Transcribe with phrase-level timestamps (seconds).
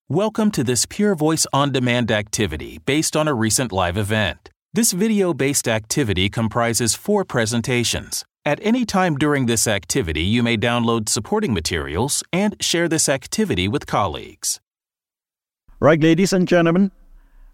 [0.10, 4.50] Welcome to this PeerVoice on demand activity based on a recent live event.
[4.74, 8.26] This video based activity comprises four presentations.
[8.48, 13.68] At any time during this activity, you may download supporting materials and share this activity
[13.68, 14.62] with colleagues.
[15.82, 16.94] Right, ladies and gentlemen,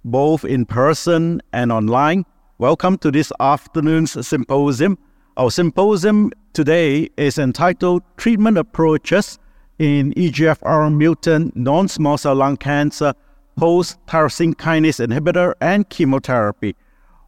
[0.05, 2.26] both in person and online,
[2.59, 5.00] welcome to this afternoon's symposium.
[5.36, 9.39] Our symposium today is entitled Treatment Approaches
[9.80, 13.16] in EGFR mutant non small cell lung cancer
[13.58, 16.75] post tyrosine kinase inhibitor and chemotherapy.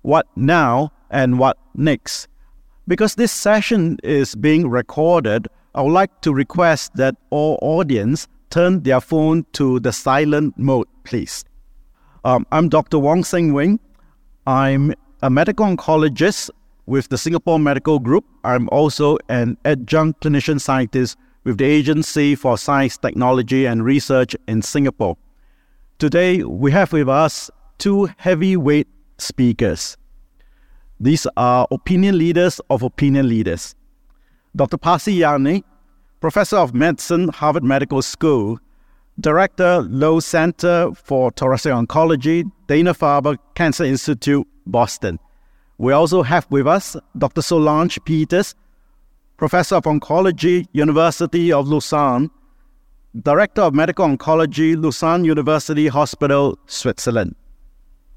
[0.03, 2.27] What now and what next?
[2.87, 8.83] Because this session is being recorded, I would like to request that all audience turn
[8.83, 11.43] their phone to the silent mode, please.
[12.23, 12.99] Um, I'm Dr.
[12.99, 13.79] Wong Seng Weng.
[14.45, 16.51] I'm a medical oncologist
[16.85, 18.25] with the Singapore Medical Group.
[18.43, 24.61] I'm also an adjunct clinician scientist with the Agency for Science, Technology and Research in
[24.61, 25.17] Singapore.
[25.97, 29.97] Today, we have with us two heavyweight speakers.
[30.99, 33.75] These are opinion leaders of opinion leaders.
[34.55, 34.77] Dr.
[34.77, 35.63] Pasi Jänne,
[36.21, 38.59] Professor of Medicine, Harvard Medical School,
[39.19, 45.19] Director, Lowe Center for Thoracic Oncology, Dana Farber Cancer Institute, Boston.
[45.77, 47.41] We also have with us Dr.
[47.41, 48.55] Solange Peters,
[49.35, 52.31] Professor of Oncology, University of Lausanne,
[53.21, 57.35] Director of Medical Oncology, Lausanne University Hospital, Switzerland.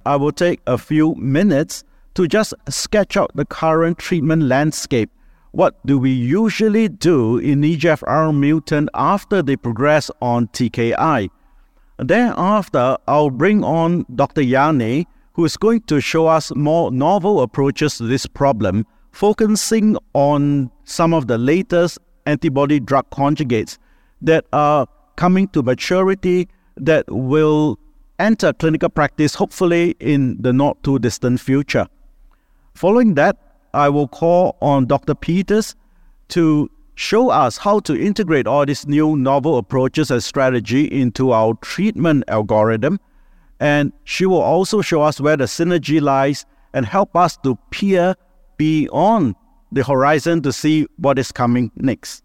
[0.06, 1.82] I will take a few minutes
[2.19, 5.08] to just sketch out the current treatment landscape.
[5.52, 11.28] What do we usually do in EGFR mutant after they progress on TKI?
[11.98, 14.40] Thereafter, I'll bring on Dr.
[14.40, 20.73] Jänne, who is going to show us more novel approaches to this problem, focusing on
[20.83, 23.79] some of the latest antibody drug conjugates
[24.23, 26.48] that are coming to maturity
[26.79, 27.79] that will
[28.18, 31.86] enter clinical practice hopefully in the not too distant future.
[32.78, 33.36] Following that,
[33.74, 35.16] I will call on Dr.
[35.16, 35.74] Peters
[36.28, 41.55] to show us how to integrate all these new novel approaches and strategy into our
[41.55, 43.00] treatment algorithm.
[43.58, 48.14] And she will also show us where the synergy lies and help us to peer
[48.58, 49.34] beyond
[49.72, 52.22] the horizon to see what is coming next.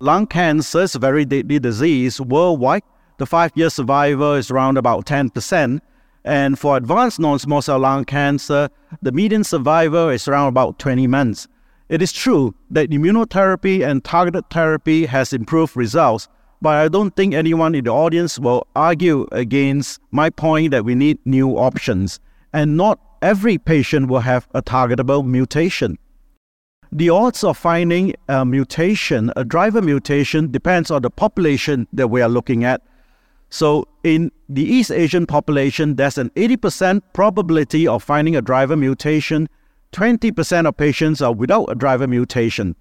[0.00, 2.82] Lung cancer is a very deadly disease worldwide.
[3.16, 5.80] The five year survival is around about 10%.
[6.26, 8.68] And for advanced non-small cell lung cancer,
[9.00, 11.46] the median survival is around about 20 months.
[11.88, 16.26] It is true that immunotherapy and targeted therapy has improved results,
[16.60, 20.96] but I don't think anyone in the audience will argue against my point that we
[20.96, 22.18] need new options,
[22.52, 25.96] and not every patient will have a targetable mutation.
[26.90, 32.20] The odds of finding a mutation, a driver mutation, depends on the population that we
[32.20, 32.82] are looking at.
[33.48, 39.48] So, in the East Asian population, there's an 80% probability of finding a driver mutation.
[39.92, 42.74] 20% of patients are without a driver mutation.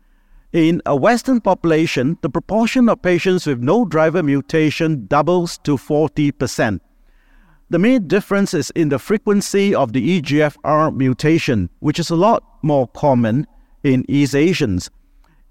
[0.54, 6.80] In a Western population, the proportion of patients with no driver mutation doubles to 40%.
[7.70, 12.44] The main difference is in the frequency of the EGFR mutation, which is a lot
[12.62, 13.48] more common
[13.84, 14.90] in East Asians.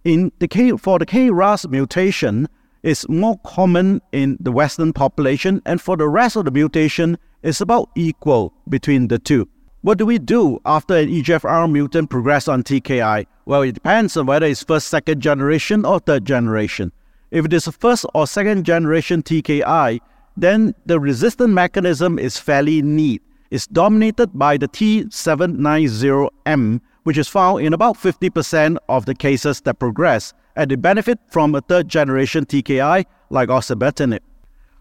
[0.05, 2.49] In the K, for the KRAS mutation,
[2.85, 7.63] is more common in the Western population, and for the rest of the mutation, it's
[7.63, 9.49] about equal between the two.
[9.81, 13.25] What do we do after an EGFR mutant progresses on TKI?
[13.47, 16.93] Well, it depends on whether it's first, second generation, or third generation.
[17.31, 20.01] If it is a first or second generation TKI,
[20.37, 23.23] then the resistant mechanism is fairly neat.
[23.51, 29.79] It's dominated by the T790M, which is found in about 50% of the cases that
[29.79, 34.21] progress and they benefit from a third generation TKI like osimertinib.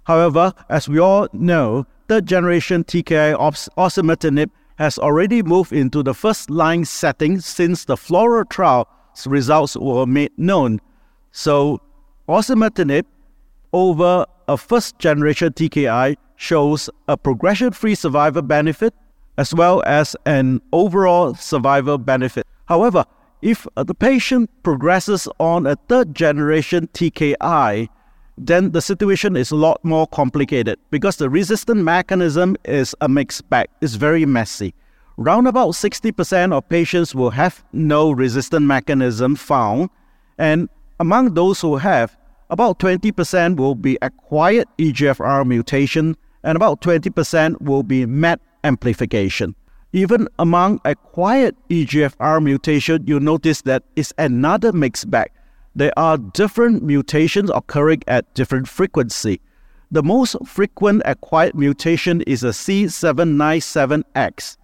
[0.05, 3.35] However, as we all know, third generation TKI
[3.77, 8.87] osimertinib has already moved into the first line setting since the FLAURA trial's
[9.25, 10.81] results were made known.
[11.31, 11.79] So,
[12.27, 13.05] osimertinib
[13.71, 18.93] over a first generation TKI shows a progression free survival benefit
[19.37, 22.45] as well as an overall survival benefit.
[22.65, 23.05] However,
[23.43, 27.89] if the patient progresses on a third generation TKI,
[28.37, 33.47] then the situation is a lot more complicated because the resistant mechanism is a mixed
[33.49, 33.67] bag.
[33.81, 34.73] It's very messy.
[35.17, 39.89] Round about 60% of patients will have no resistant mechanism found,
[40.37, 40.69] and
[41.01, 42.17] among those who have,
[42.49, 49.53] about 20% will be acquired EGFR mutation and about 20% will be MET amplification.
[49.95, 55.29] Even among acquired EGFR mutation, you notice that it's another mixed bag.
[55.75, 59.39] There are different mutations occurring at different frequency.
[59.91, 64.57] The most frequent acquired mutation is a C797X.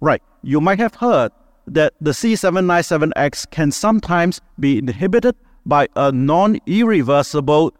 [0.00, 1.32] Right, you might have heard
[1.66, 5.34] that the C797X can sometimes be inhibited
[5.64, 7.74] by a non irreversible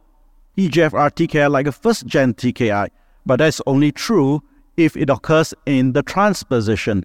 [0.59, 2.89] EGFR TKI like a first gen TKI,
[3.25, 4.43] but that's only true
[4.77, 7.05] if it occurs in the trans position.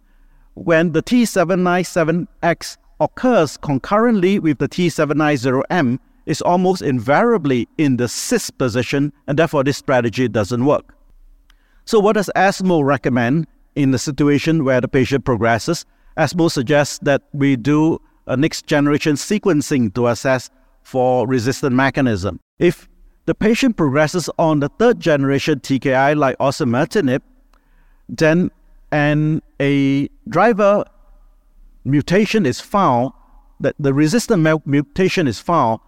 [0.56, 9.12] When the T797X occurs concurrently with the T790M, it's almost invariably in the cis position,
[9.27, 10.95] and therefore this strategy doesn't work.
[11.85, 15.85] So, what does ESMO recommend in the situation where the patient progresses?
[16.17, 20.50] ESMO suggests that we do a next generation sequencing to assess
[20.83, 22.39] for resistant mechanism.
[22.59, 22.88] If
[23.25, 27.21] the patient progresses on the third generation TKI like osimertinib,
[28.11, 28.51] then
[28.91, 30.83] and a driver
[31.85, 33.13] mutation is found,
[33.59, 35.79] that the resistant mutation is found,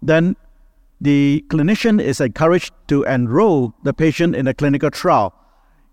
[0.00, 0.36] then
[1.00, 5.34] the clinician is encouraged to enroll the patient in a clinical trial.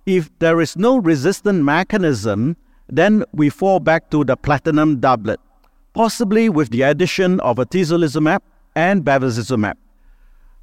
[0.06, 2.56] If there is no resistant mechanism,
[2.88, 5.40] then we fall back to the platinum doublet,
[5.94, 8.40] possibly with the addition of atezolizumab
[8.76, 9.76] and bevacizumab.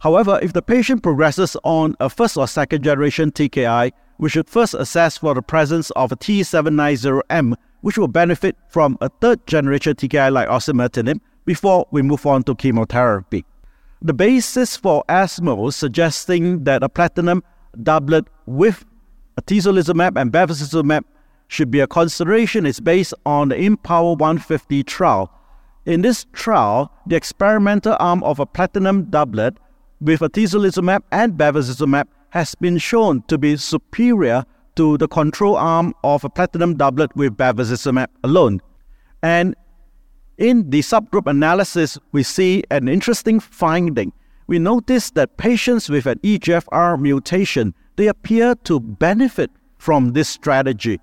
[0.01, 4.75] However, if the patient progresses on a first or second generation TKI, we should first
[4.75, 10.33] assess for the presence of a T790M, which will benefit from a third generation TKI
[10.33, 13.45] like osimertinib before we move on to chemotherapy.
[14.03, 17.43] The basis for ESMO suggesting that a platinum
[17.83, 18.85] doublet with
[19.41, 21.05] atezolizumab and bevacizumab
[21.49, 25.31] should be a consideration is based on the IMpower 150 trial.
[25.85, 29.55] In this trial, the experimental arm of a platinum doublet
[30.01, 34.45] with atezolizumab and bevacizumab has been shown to be superior
[34.77, 38.61] to the control arm of a platinum doublet with bevacizumab alone.
[39.23, 39.55] And
[40.39, 44.13] in the subgroup analysis, we see an interesting finding.
[44.47, 51.01] We notice that patients with an EGFR mutation, they appear to benefit from this strategy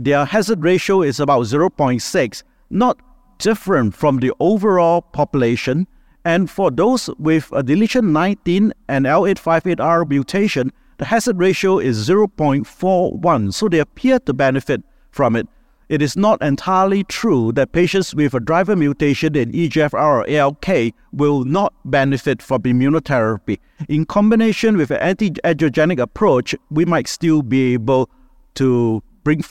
[0.00, 2.98] their hazard ratio is about 0.6, not
[3.38, 5.86] different from the overall population.
[6.24, 13.54] And for those with a deletion 19 and L858R mutation, the hazard ratio is 0.41,
[13.54, 15.48] so they appear to benefit from it.
[15.88, 20.92] It is not entirely true that patients with a driver mutation in EGFR or ALK
[21.12, 23.58] will not benefit from immunotherapy.
[23.88, 28.08] In combination with an anti-angiogenic approach, we might still be able
[28.54, 29.42] to bring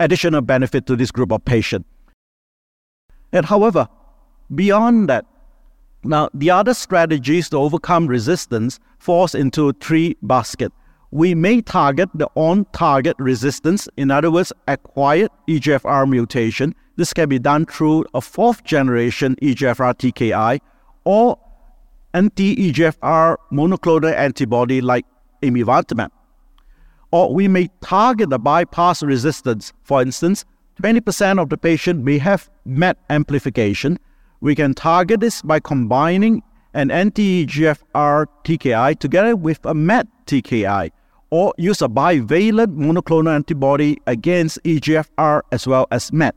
[0.00, 1.86] additional benefit to this group of patients.
[3.30, 3.88] And however,
[4.52, 5.26] beyond that,
[6.08, 10.74] now the other strategies to overcome resistance falls into three baskets.
[11.10, 16.74] We may target the on-target resistance, in other words, acquired EGFR mutation.
[16.96, 20.60] This can be done through a fourth generation EGFR TKI
[21.04, 21.38] or
[22.12, 25.06] anti-EGFR monoclonal antibody like
[25.42, 26.10] amivantamab
[27.10, 29.72] or we may target the bypass resistance.
[29.82, 30.44] For instance,
[30.82, 33.98] 20% of the patient may have MET amplification.
[34.40, 36.42] We can target this by combining
[36.72, 40.90] an anti-EGFR TKI together with a MET TKI,
[41.30, 46.36] or use a bivalent monoclonal antibody against EGFR as well as MET.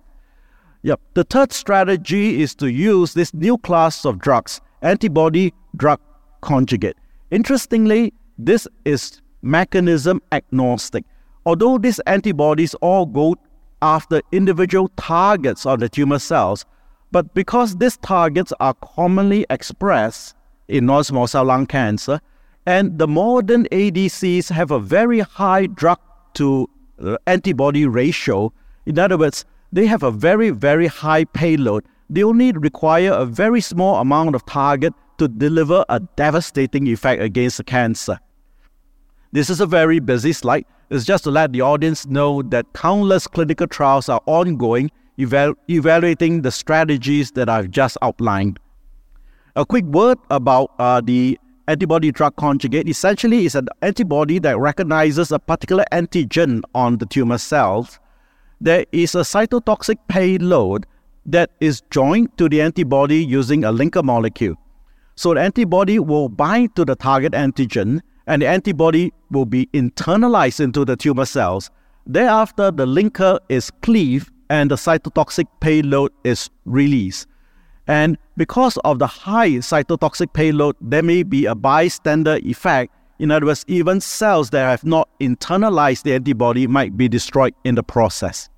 [0.84, 1.00] Yep.
[1.14, 6.00] The third strategy is to use this new class of drugs, antibody drug
[6.42, 6.98] conjugate.
[7.30, 11.06] Interestingly, this is mechanism agnostic.
[11.46, 13.36] Although these antibodies all go
[13.84, 16.66] after individual targets on the tumor cells,
[17.12, 20.36] but because these targets are commonly expressed
[20.68, 22.22] in non-small cell lung cancer,
[22.66, 26.00] and the modern ADCs have a very high drug
[26.36, 26.70] to
[27.04, 28.54] uh, antibody ratio,
[28.86, 31.86] in other words, they have a very, very high payload.
[32.10, 37.58] They only require a very small amount of target to deliver a devastating effect against
[37.58, 38.20] the cancer.
[39.32, 40.66] This is a very busy slide.
[40.90, 46.42] It's just to let the audience know that countless clinical trials are ongoing, eval- evaluating
[46.42, 48.60] the strategies that I've just outlined.
[49.56, 51.38] A quick word about uh, the
[51.68, 52.88] antibody drug conjugate.
[52.88, 58.00] Essentially, is an antibody that recognizes a particular antigen on the tumor cells.
[58.60, 60.86] There is a cytotoxic payload
[61.26, 64.56] that is joined to the antibody using a linker molecule.
[65.16, 70.60] So the antibody will bind to the target antigen and the antibody will be internalized
[70.60, 71.70] into the tumor cells.
[72.06, 77.26] Thereafter, the linker is cleaved and the cytotoxic payload is released.
[77.88, 82.94] And because of the high cytotoxic payload, there may be a bystander effect.
[83.18, 87.76] In other words, even cells that have not internalized the antibody might be destroyed in
[87.76, 88.50] the process.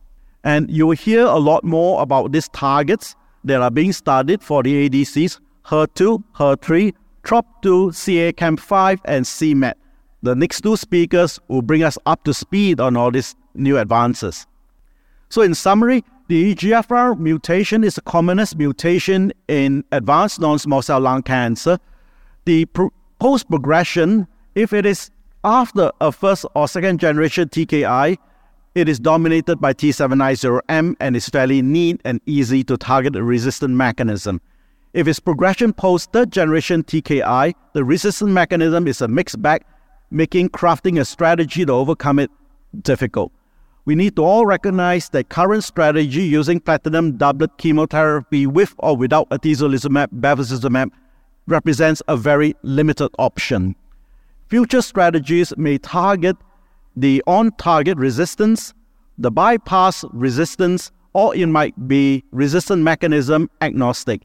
[0.43, 4.63] And you will hear a lot more about these targets that are being studied for
[4.63, 9.77] the ADCs HER2, HER3, TROP2, CEACAM5, and c-Met.
[10.23, 14.47] The next two speakers will bring us up to speed on all these new advances.
[15.33, 20.99] So, in summary, the EGFR mutation is the commonest mutation in advanced non small cell
[20.99, 21.79] lung cancer.
[22.45, 25.09] The pro- post progression, if it is
[25.43, 28.15] after a first or second generation TKI,
[28.75, 33.73] it is dominated by T790M and is fairly neat and easy to target a resistant
[33.73, 34.39] mechanism.
[34.93, 39.63] If it's progression post third generation TKI, the resistant mechanism is a mixed bag,
[40.11, 42.29] making crafting a strategy to overcome it
[42.83, 43.31] difficult.
[43.85, 49.29] We need to all recognize that current strategy using platinum doublet chemotherapy with or without
[49.29, 50.89] atezolizumab, bevacizumab
[51.47, 53.75] represents a very limited option.
[54.47, 56.37] Future strategies may target
[56.95, 58.73] the on-target resistance,
[59.17, 64.21] the bypass resistance, or it might be resistant mechanism agnostic.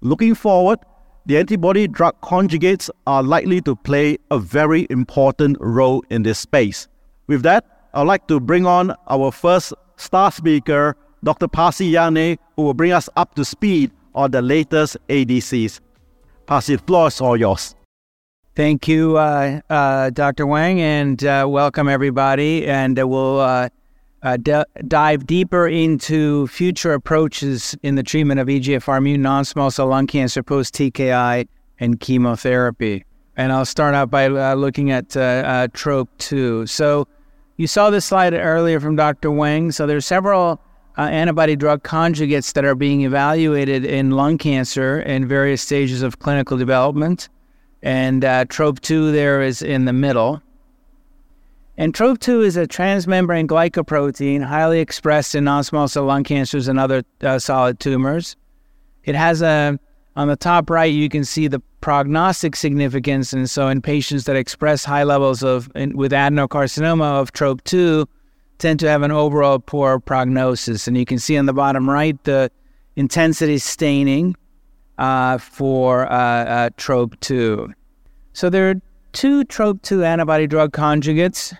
[0.00, 0.80] Looking forward,
[1.26, 6.88] the antibody drug conjugates are likely to play a very important role in this space.
[7.28, 11.48] With that, I'd like to bring on our first star speaker, Dr.
[11.48, 15.80] Pasi Jänne, who will bring us up to speed on the latest ADCs.
[16.46, 17.74] Pasi, the floor is all yours.
[18.54, 20.46] Thank you, uh, uh, Dr.
[20.46, 22.68] Wang, and uh, welcome everybody.
[22.68, 23.68] And uh, we'll uh,
[24.22, 29.88] uh, d- dive deeper into future approaches in the treatment of EGFR mutant non-small cell
[29.88, 31.48] lung cancer post TKI
[31.80, 33.04] and chemotherapy.
[33.36, 36.68] And I'll start out by looking at TROP2.
[36.68, 37.08] So
[37.58, 39.30] you saw this slide earlier from Dr.
[39.30, 39.70] Wang.
[39.72, 40.60] So there's several
[40.96, 46.56] antibody drug conjugates that are being evaluated in lung cancer in various stages of clinical
[46.56, 47.28] development
[47.82, 50.42] and uh, TROP2 there is in the middle.
[51.76, 57.04] And TROP2 is a transmembrane glycoprotein highly expressed in non-small cell lung cancers and other
[57.22, 58.34] uh, solid tumors.
[59.04, 59.78] It has a
[60.18, 64.34] on the top right you can see the prognostic significance, and so in patients that
[64.34, 68.04] express high levels of in, with adenocarcinoma of TROP2
[68.58, 70.88] tend to have an overall poor prognosis.
[70.88, 72.50] And you can see on the bottom right the
[72.96, 74.34] intensity staining
[74.98, 77.72] uh, for uh, uh, TROP2.
[78.32, 78.74] So there are
[79.12, 81.56] two TROP2 antibody drug conjugates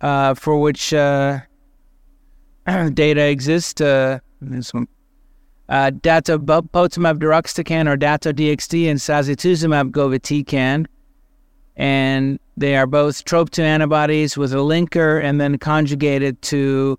[0.00, 1.38] uh, for which uh,
[2.94, 3.80] data exist.
[3.80, 4.88] Uh, this one.
[5.68, 10.86] Uh, datopotamab deruxtecan or dato-DXd and sacituzumab govitecan.
[11.76, 16.98] And they are both TROP2 antibodies with a linker and then conjugated to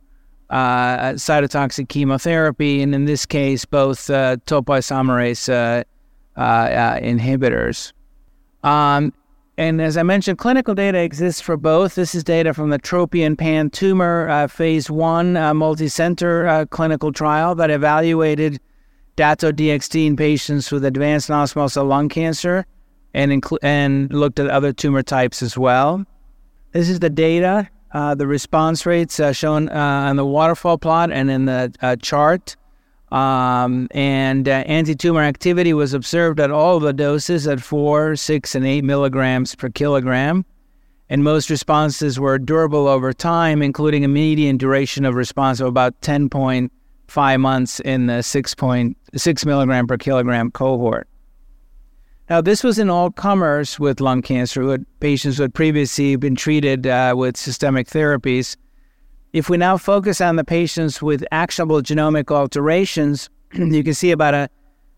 [0.49, 5.83] uh, cytotoxic chemotherapy, and in this case, both uh, topoisomerase uh,
[6.37, 7.91] uh, uh, inhibitors.
[8.63, 9.13] Um,
[9.57, 11.95] and as I mentioned, clinical data exists for both.
[11.95, 17.69] This is data from the Tropion Pan Tumor uh, Phase 1 multicenter clinical trial that
[17.69, 18.59] evaluated
[19.15, 22.65] dato-DXd in patients with advanced non-small cell lung cancer
[23.13, 26.05] and, inclu- and looked at other tumor types as well.
[26.71, 31.11] This is the data uh, the response rates uh, shown uh, on the waterfall plot
[31.11, 32.55] and in the uh, chart.
[33.11, 38.65] Um, and uh, anti-tumor activity was observed at all the doses at 4, 6, and
[38.65, 40.45] 8 milligrams per kilogram.
[41.09, 45.99] And most responses were durable over time, including a median duration of response of about
[46.01, 51.07] 10.5 months in the 6.6 milligram per kilogram cohort.
[52.29, 56.17] Now, this was in all comers with lung cancer, who had patients who had previously
[56.17, 58.57] been treated uh, with systemic therapies.
[59.33, 64.33] If we now focus on the patients with actionable genomic alterations, you can see about
[64.33, 64.49] a,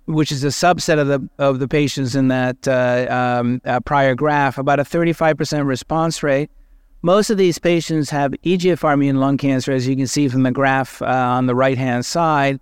[0.05, 4.15] which is a subset of the of the patients in that uh, um, uh, prior
[4.15, 6.50] graph, about a 35% response rate.
[7.01, 10.51] Most of these patients have EGFR mutant lung cancer, as you can see from the
[10.51, 12.59] graph uh, on the right hand side,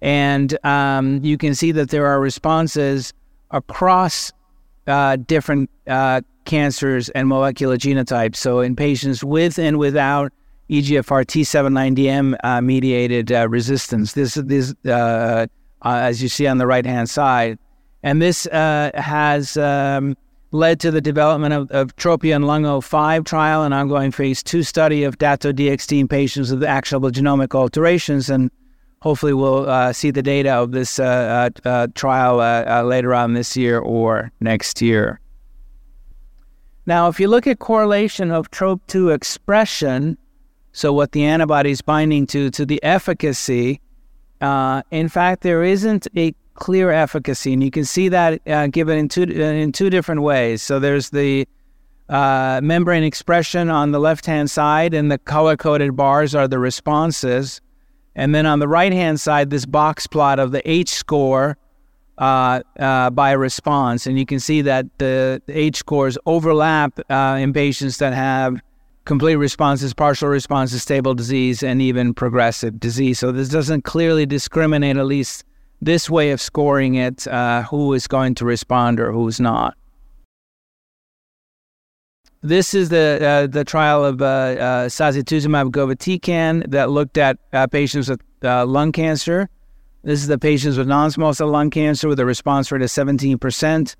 [0.00, 3.12] and um, you can see that there are responses
[3.50, 4.32] across
[4.86, 8.36] uh, different uh, cancers and molecular genotypes.
[8.36, 10.32] So, in patients with and without
[10.70, 15.46] EGFR T790M uh, mediated uh, resistance, this this uh, uh,
[15.82, 17.58] as you see on the right hand side,
[18.02, 20.16] and this has um,
[20.52, 25.04] led to the development of, of Tropion Lung 05 trial, an ongoing phase two study
[25.04, 28.28] of dato-DXd in patients with actionable genomic alterations.
[28.28, 28.50] And
[29.00, 33.34] hopefully we'll uh, see the data of this uh, uh, uh trial uh, later on
[33.34, 35.20] this year or next year.
[36.86, 40.18] Now, if you look at correlation of TROP2 expression,
[40.72, 43.80] so what the antibody is binding to, to the efficacy,
[44.40, 49.08] in fact, there isn't a clear efficacy, and you can see that uh, given in
[49.08, 50.62] two in two different ways.
[50.62, 51.48] So there's the
[52.08, 56.58] uh, membrane expression on the left hand side, and the color coded bars are the
[56.58, 57.60] responses.
[58.14, 61.56] And then on the right hand side, this box plot of the H score
[62.18, 64.06] uh, uh, by response.
[64.06, 68.60] And you can see that the, H scores overlap uh, in patients that have
[69.04, 73.18] complete responses, partial responses, stable disease, and even progressive disease.
[73.18, 75.44] So this doesn't clearly discriminate, at least
[75.80, 79.76] this way of scoring it, uh, who is going to respond or who's not.
[82.42, 87.66] This is the uh, the trial of uh, uh, sacituzumab govitecan that looked at uh,
[87.66, 89.50] patients with uh, lung cancer.
[90.02, 93.94] This is the patients with non-small cell lung cancer with a response rate of 17%,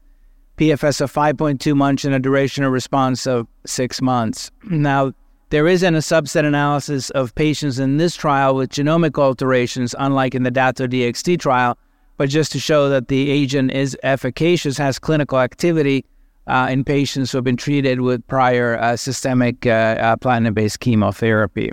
[0.60, 4.50] PFS of 5.2 months, and a duration of response of six months.
[4.64, 5.14] Now,
[5.48, 10.42] there isn't a subset analysis of patients in this trial with genomic alterations, unlike in
[10.42, 11.78] the Dato-DXd trial,
[12.18, 16.04] but just to show that the agent is efficacious, has clinical activity,
[16.46, 20.80] uh, in patients who have been treated with prior uh, systemic uh, uh, platinum based
[20.80, 21.70] chemotherapy.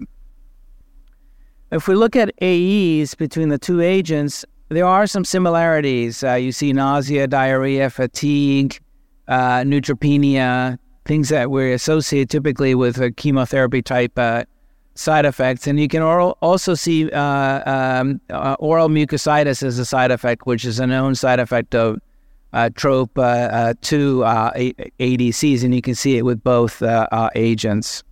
[1.73, 6.23] If we look at AEs between the two agents, there are some similarities.
[6.23, 8.79] Uh, you see nausea, diarrhea, fatigue,
[9.27, 14.17] uh, neutropenia, things that we associate typically with a chemotherapy type
[14.95, 15.67] side effects.
[15.67, 18.19] And you can oral, also see um,
[18.59, 21.99] oral mucositis as a side effect, which is a known side effect of
[22.53, 26.81] uh, trope uh, uh, two uh, ADCs, and you can see it with both
[27.35, 28.03] agents.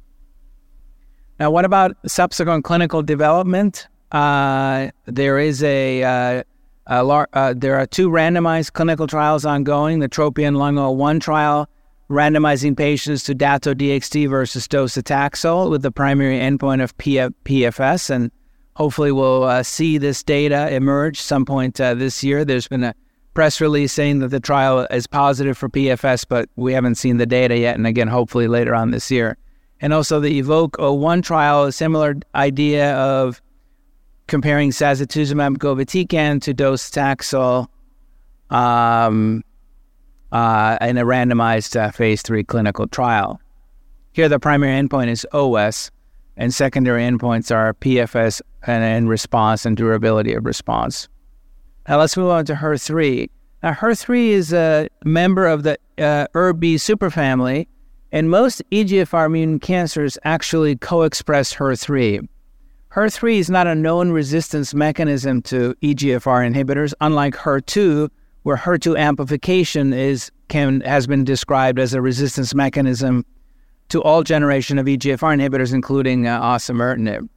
[1.39, 3.87] Now, what about subsequent clinical development?
[4.15, 6.43] There is a
[6.87, 9.99] lar- there are two randomized clinical trials ongoing.
[9.99, 11.69] The Tropion Lung 01 trial,
[12.09, 18.31] randomizing patients to Dato-DXd versus docetaxel with the primary endpoint of PFS, and
[18.75, 22.45] hopefully we'll uh, see this data emerge some point uh, this year.
[22.45, 22.95] There's been a
[23.33, 27.25] press release saying that the trial is positive for PFS, but we haven't seen the
[27.25, 27.75] data yet.
[27.75, 29.37] And again, hopefully later on this year.
[29.81, 33.41] And also the Evoke 01 trial, a similar idea of
[34.27, 37.67] comparing sacituzumab govitecan to docetaxel
[38.49, 39.43] um,
[40.31, 43.39] uh, in a randomized uh, phase three clinical trial.
[44.13, 45.91] Here, the primary endpoint is OS,
[46.37, 51.07] and secondary endpoints are PFS and, and response and durability of response.
[51.87, 53.29] Now let's move on to HER3.
[53.61, 57.67] Now, HER3 is a member of the uh, ErbB superfamily,
[58.11, 62.27] and most EGFR mutant cancers actually co express HER3.
[62.95, 68.09] HER3 is not a known resistance mechanism to EGFR inhibitors, unlike HER2,
[68.43, 73.25] where HER2 amplification is, can, has been described as a resistance mechanism
[73.89, 77.27] to all generation of EGFR inhibitors, including uh, osimertinib.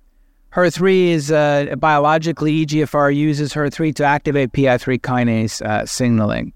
[0.55, 6.53] HER3 is uh, biologically EGFR uses HER3 to activate PI3 kinase uh, signaling.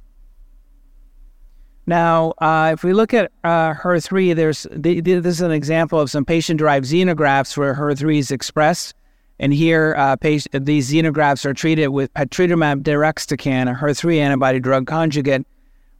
[1.86, 6.24] Now, uh, if we look at uh, HER3, there's this is an example of some
[6.24, 8.94] patient-derived xenografts where HER3 is expressed,
[9.40, 10.46] and here uh, these
[10.92, 15.44] xenografts are treated with patritumab deruxtecan, a HER3 antibody drug conjugate,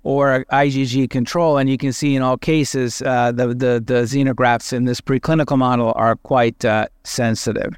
[0.05, 4.73] or IgG control, and you can see in all cases uh, the, the the xenografts
[4.73, 7.75] in this preclinical model are quite uh, sensitive.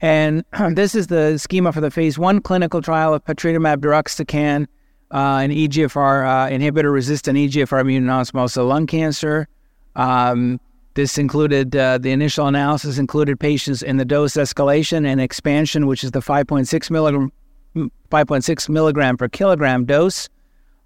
[0.00, 4.66] And this is the schema for the phase one clinical trial of patritumab deruxtecan,
[5.10, 9.48] uh, an EGFR uh, inhibitor resistant EGFR mutant non-small cell lung cancer.
[9.96, 10.60] Um,
[10.94, 16.02] this included uh, the initial analysis included patients in the dose escalation and expansion, which
[16.02, 17.32] is the 5.6 milligram
[17.76, 20.28] 5.6 milligram per kilogram dose,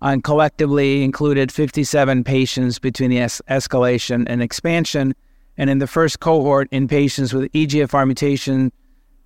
[0.02, 5.14] and collectively included 57 patients between the es- escalation and expansion.
[5.56, 8.72] And in the first cohort, in patients with EGFR mutation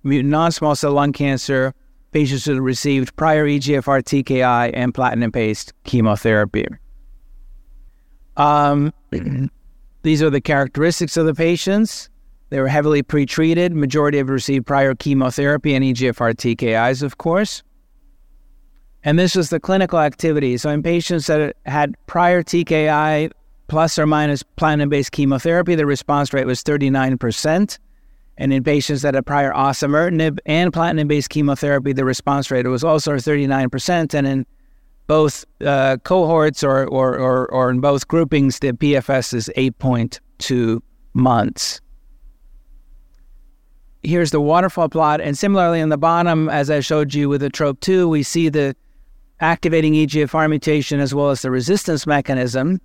[0.03, 1.73] mutant non-small cell lung cancer
[2.11, 6.65] patients who received prior EGFR TKI and platinum-based chemotherapy.
[8.37, 8.93] Um,
[10.03, 12.09] these are the characteristics of the patients.
[12.49, 13.73] They were heavily pretreated.
[13.73, 17.63] Majority have received prior chemotherapy and EGFR TKIs, of course.
[19.03, 20.57] And this was the clinical activity.
[20.57, 23.31] So in patients that had prior TKI
[23.67, 27.79] plus or minus platinum-based chemotherapy, the response rate was 39%.
[28.37, 33.13] And in patients that had prior osimertinib and platinum-based chemotherapy, the response rate was also
[33.13, 34.13] 39%.
[34.13, 34.45] And in
[35.07, 40.81] both uh, cohorts or, or, or, or in both groupings, the PFS is 8.2
[41.13, 41.81] months.
[44.03, 45.19] Here's the waterfall plot.
[45.19, 48.75] And similarly, in the bottom, as I showed you with the TROP2, we see the
[49.39, 52.79] activating EGFR mutation as well as the resistance mechanism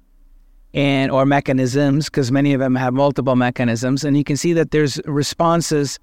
[0.74, 4.70] and or mechanisms because many of them have multiple mechanisms and you can see that
[4.70, 5.98] there's responses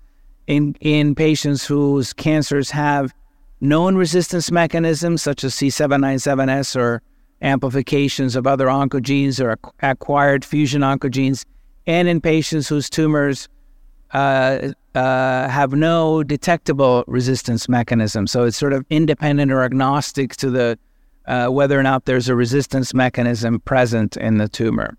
[0.47, 3.13] in in patients whose cancers have
[3.61, 7.01] known resistance mechanisms such as C797S or
[7.41, 11.45] amplifications of other oncogenes or acquired fusion oncogenes,
[11.87, 13.47] and in patients whose tumors
[14.11, 18.27] uh, uh, have no detectable resistance mechanism.
[18.27, 20.77] So it's sort of independent or agnostic to the
[21.25, 24.97] uh, whether or not there's a resistance mechanism present in the tumor.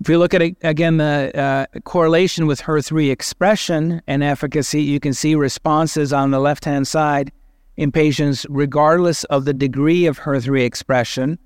[0.00, 5.14] If you look at again the uh, correlation with HER3 expression and efficacy, you can
[5.14, 7.32] see responses on the left hand side
[7.76, 11.38] in patients regardless of the degree of HER3 expression.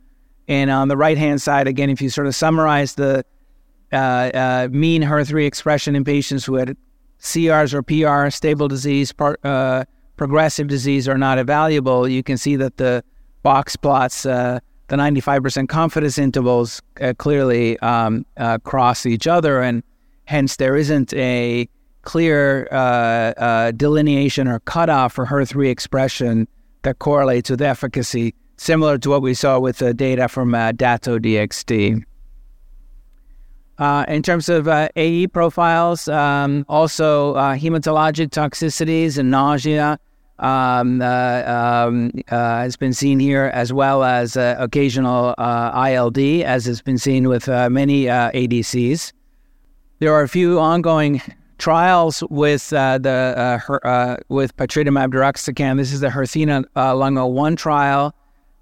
[0.48, 3.24] And on the right hand side, again, if you sort of summarize the
[3.92, 6.76] uh, uh, mean HER3 expression in patients who had
[7.20, 9.84] CRs or PR, stable disease, par- uh,
[10.18, 13.02] progressive disease are not evaluable, you can see that the
[13.42, 19.82] box plots, uh, the 95% confidence intervals uh, clearly um, uh, cross each other, and
[20.26, 21.66] hence there isn't a
[22.02, 22.64] clear
[23.76, 26.48] delineation or cutoff for HER3 expression
[26.82, 32.04] that correlates with efficacy, similar to what we saw with the data from Dato-DXd.
[33.78, 40.00] Uh, in terms of uh, AE profiles, um, also uh, hematologic toxicities and nausea
[40.38, 41.42] um, uh,
[41.86, 46.98] um, uh, has been seen here, as well as uh, occasional ILD, as has been
[46.98, 49.12] seen with many ADCs.
[50.00, 51.20] There are a few ongoing
[51.58, 55.76] trials with the her, with patritumab deruxtecan.
[55.76, 58.14] This is the Herthena Lung 01 trial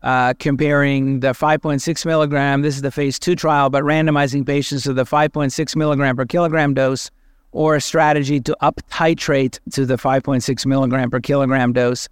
[0.07, 4.93] uh, comparing the 5.6 milligram, this is the phase two trial, but randomizing patients to
[4.93, 7.11] the 5.6 milligram per kilogram dose
[7.57, 12.07] or a strategy to up titrate to the 5.6 milligram per kilogram dose.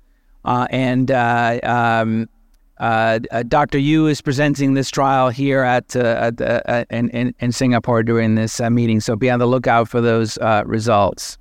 [0.46, 2.26] Uh, and uh, um,
[2.78, 3.78] uh, uh, Dr.
[3.78, 8.58] Yu is presenting this trial here at, uh, at in, in, in, Singapore during this
[8.60, 11.38] meeting, so be on the lookout for those results.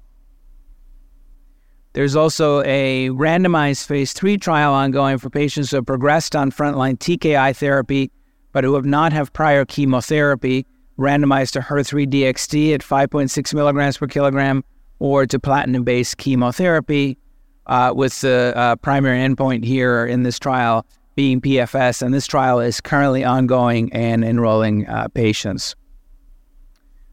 [1.93, 6.97] There's also a randomized phase three trial ongoing for patients who have progressed on frontline
[6.97, 8.11] TKI therapy
[8.53, 10.65] but who have not had prior chemotherapy,
[10.97, 14.63] randomized to HER3 DXd at 5.6 milligrams per kilogram
[14.99, 17.17] or to platinum based chemotherapy,
[17.67, 22.01] uh, with the uh, primary endpoint here in this trial being PFS.
[22.01, 25.75] And this trial is currently ongoing and enrolling uh, patients.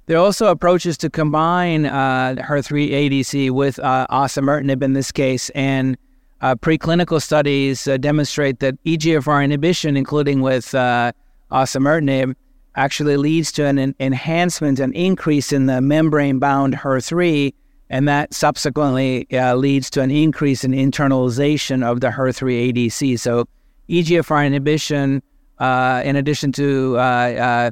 [0.07, 5.51] There are also approaches to combine uh, HER3 ADC with uh, osimertinib in this case,
[5.51, 5.97] and
[6.41, 11.13] uh, preclinical studies uh, demonstrate that EGFR inhibition, including with uh,
[11.53, 12.35] osimertinib,
[12.77, 17.53] actually leads to an enhancement, an increase in the membrane-bound HER3,
[17.89, 23.19] and that subsequently uh, leads to an increase in internalization of the HER3 ADC.
[23.19, 23.47] So
[23.89, 25.23] EGFR inhibition,
[25.59, 27.71] uh, in addition to uh,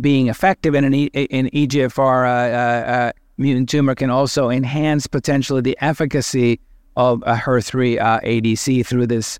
[0.00, 5.06] being effective in an e- in EGFR uh, uh, uh, mutant tumor can also enhance
[5.06, 6.60] potentially the efficacy
[6.96, 9.38] of a HER3 uh, ADC through this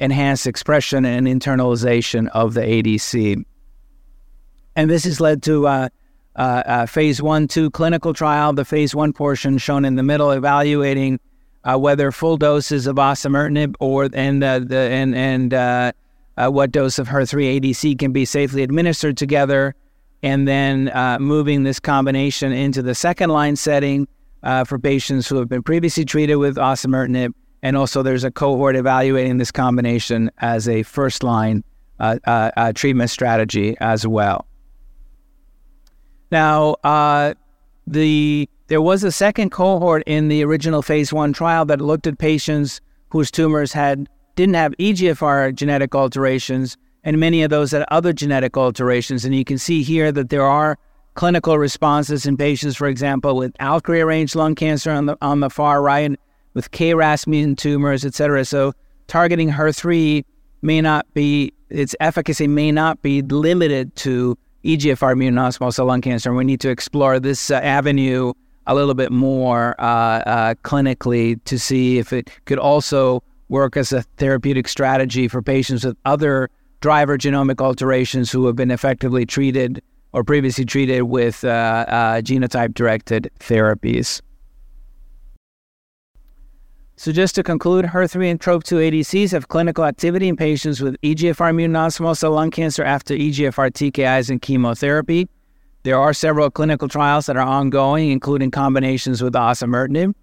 [0.00, 3.44] enhanced expression and internalization of the ADC.
[4.76, 5.88] And this has led to uh,
[6.36, 8.52] uh, a phase one, two clinical trial.
[8.52, 11.18] The phase one portion shown in the middle, evaluating
[11.64, 17.98] whether full doses of osimertinib or and the and and what dose of HER3 ADC
[17.98, 19.74] can be safely administered together
[20.22, 24.08] and then uh, moving this combination into the second line setting
[24.42, 27.32] uh, for patients who have been previously treated with osimertinib.
[27.62, 31.64] And also, there's a cohort evaluating this combination as a first line
[31.98, 34.46] uh, uh, uh treatment strategy as well.
[36.30, 37.34] Now, uh,
[37.86, 42.18] the there was a second cohort in the original phase one trial that looked at
[42.18, 48.12] patients whose tumors had didn't have EGFR genetic alterations, and many of those had other
[48.12, 49.24] genetic alterations.
[49.24, 50.78] And you can see here that there are
[51.14, 55.50] clinical responses in patients, for example, with ALK rearranged lung cancer on the on the
[55.50, 56.18] far right,
[56.54, 58.44] with KRAS mutant tumors, et cetera.
[58.44, 58.72] So
[59.06, 60.24] targeting HER3
[60.62, 64.36] may not be its efficacy may not be limited to
[64.66, 66.30] EGFR mutant non-small cell lung cancer.
[66.30, 68.32] And We need to explore this uh, avenue
[68.66, 73.92] a little bit more uh, uh, clinically to see if it could also work as
[73.92, 76.50] a therapeutic strategy for patients with other
[76.80, 79.80] driver genomic alterations who have been effectively treated
[80.12, 84.20] or previously treated with uh, uh, genotype directed therapies.
[86.98, 91.54] So, just to conclude, HER3 and TROP2 ADCs have clinical activity in patients with EGFR
[91.54, 95.28] mutant non small cell lung cancer after EGFR TKIs and chemotherapy.
[95.82, 100.14] There are several clinical trials that are ongoing, including combinations with osimertinib.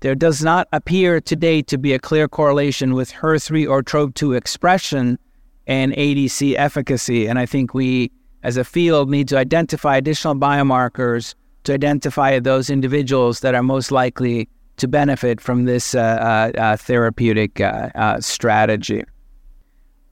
[0.00, 4.36] There does not appear to date to be a clear correlation with HER3 or TROP2
[4.36, 5.18] expression
[5.66, 7.26] and ADC efficacy.
[7.26, 8.10] And I think we,
[8.42, 13.90] as a field, need to identify additional biomarkers to identify those individuals that are most
[13.90, 19.04] likely to benefit from this uh, uh, uh therapeutic uh, strategy.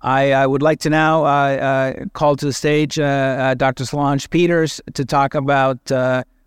[0.03, 3.85] I would like to now call to the stage Dr.
[3.85, 5.79] Solange Peters to talk about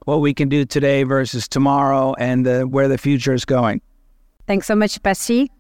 [0.05, 3.79] what we can do today versus tomorrow and where the future is going.
[4.47, 5.51] Thanks so much, Pasi.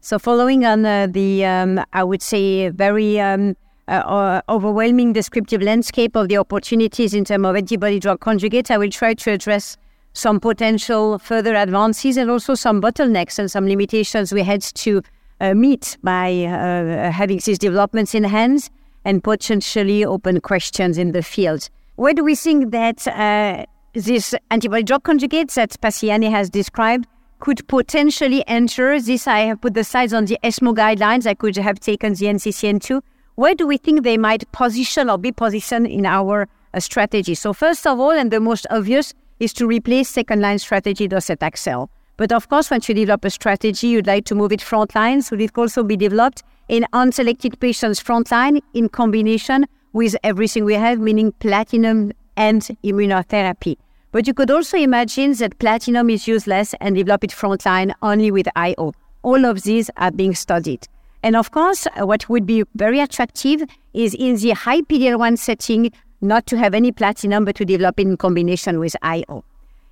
[0.00, 3.56] So, following on the, um, I would say, very um,
[3.88, 8.90] uh, overwhelming descriptive landscape of the opportunities in terms of antibody drug conjugates, I will
[8.90, 9.76] try to address
[10.16, 15.02] some potential further advances and also some bottlenecks and some limitations we had to
[15.40, 18.70] uh, meet by uh, having these developments in hands
[19.04, 21.68] and potentially open questions in the field.
[21.96, 27.06] Where do we think that uh, this antibody drug conjugates that Pasi Jänne has described
[27.40, 28.98] could potentially enter?
[28.98, 31.26] This I have put the size on the ESMO guidelines.
[31.26, 33.02] I could have taken the NCCN2
[33.36, 37.34] where do we think they might position or be positioned in our uh, strategy?
[37.34, 41.88] So first of all, and the most obvious, is to replace second line strategy docetaxel.
[42.16, 45.36] But of course, once you develop a strategy, you'd like to move it frontline, so
[45.36, 50.98] it could also be developed in unselected patients frontline in combination with everything we have,
[50.98, 53.76] meaning platinum and immunotherapy.
[54.12, 58.46] But you could also imagine that platinum is useless and develop it frontline only with
[58.56, 58.94] IO.
[59.22, 60.86] All of these are being studied.
[61.22, 65.90] And of course, what would be very attractive is in the high PD-L1 setting,
[66.20, 69.44] not to have any platinum, but to develop in combination with IO.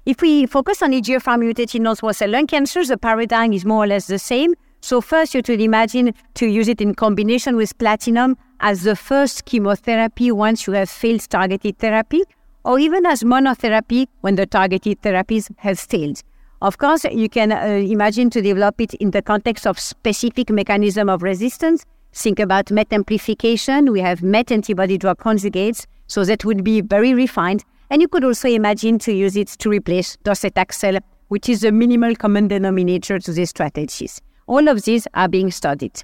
[0.06, 3.86] If we focus on EGFR mutated non-small cell lung cancer, the paradigm is more or
[3.86, 4.54] less the same.
[4.80, 9.46] So first, you should imagine to use it in combination with platinum as the first
[9.46, 12.22] chemotherapy once you have failed targeted therapy,
[12.64, 16.22] or even as monotherapy when the targeted therapies have failed.
[16.60, 21.08] Of course, you can uh, imagine to develop it in the context of specific mechanism
[21.08, 21.84] of resistance.
[22.12, 23.90] Think about MET amplification.
[23.90, 27.64] We have MET antibody drug conjugates, so that would be very refined.
[27.90, 32.14] And you could also imagine to use it to replace docetaxel, which is a minimal
[32.14, 34.20] common denominator to these strategies.
[34.46, 36.02] All of these are being studied.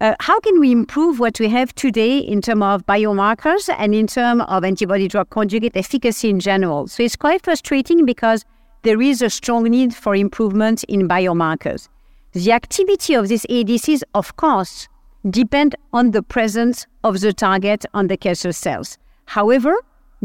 [0.00, 4.06] Uh, how can we improve what we have today in terms of biomarkers and in
[4.06, 6.88] terms of antibody drug conjugate efficacy in general?
[6.88, 8.44] So it's quite frustrating because
[8.82, 11.88] there is a strong need for improvement in biomarkers.
[12.32, 14.88] The activity of these ADCs, of course,
[15.28, 18.96] depend on the presence of the target on the cancer cells.
[19.30, 19.76] However,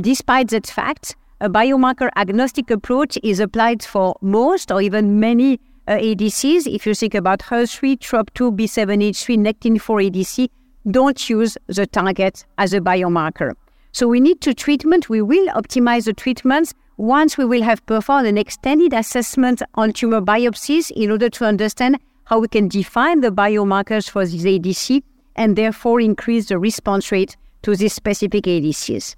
[0.01, 5.97] despite that fact, a biomarker agnostic approach is applied for most or even many uh,
[5.97, 6.65] ADCs.
[6.65, 10.49] If you think about HER3, TROP2, B7H3, Nectin-4 ADC,
[10.89, 13.51] don't use the target as a biomarker.
[13.91, 15.07] So we need to treatment.
[15.07, 20.21] We will optimize the treatments once we will have performed an extended assessment on tumor
[20.21, 25.03] biopsies in order to understand how we can define the biomarkers for this ADC
[25.35, 29.15] and therefore increase the response rate to these specific ADCs.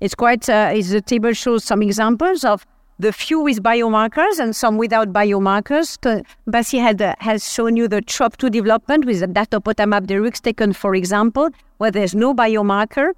[0.00, 2.66] It's quite, uh, the table shows some examples of
[2.98, 5.88] the few with biomarkers and some without biomarkers.
[6.52, 11.48] Pasi had, uh, has shown you the TROP2 development with the datopotamab deruxtecan, for example,
[11.78, 13.12] where there's no biomarker.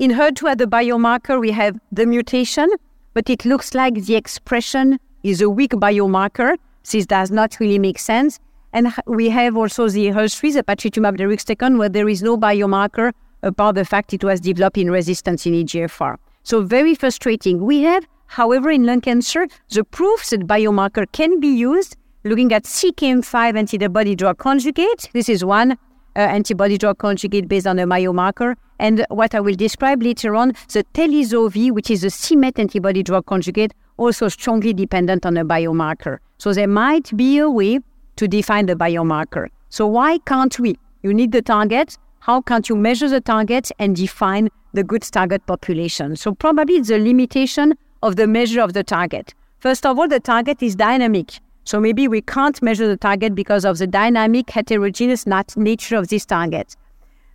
[0.00, 2.68] In HER2 at the biomarker, we have the mutation,
[3.14, 6.56] but it looks like the expression is a weak biomarker.
[6.90, 8.40] This does not really make sense.
[8.72, 13.74] And we have also the HER3, the patritumab deruxtecan, where there is no biomarker about
[13.74, 16.16] the fact it was developing resistance in EGFR.
[16.42, 17.64] So very frustrating.
[17.64, 22.64] We have, however, in lung cancer, the proofs that biomarker can be used looking at
[22.64, 25.08] CEACAM5 antibody drug conjugate.
[25.12, 25.76] This is one uh,
[26.14, 30.84] antibody drug conjugate based on a biomarker and what I will describe later on, the
[30.94, 36.18] Teliso-V, which is a CMET antibody drug conjugate, also strongly dependent on a biomarker.
[36.38, 37.80] So there might be a way
[38.16, 39.48] to define the biomarker.
[39.70, 40.78] So why can't we?
[41.02, 41.96] You need the target.
[42.26, 46.16] How can't you measure the target and define the good target population?
[46.16, 49.32] So probably it's a limitation of the measure of the target.
[49.60, 51.38] First of all, the target is dynamic.
[51.62, 55.24] So maybe we can't measure the target because of the dynamic heterogeneous
[55.56, 56.74] nature of this target.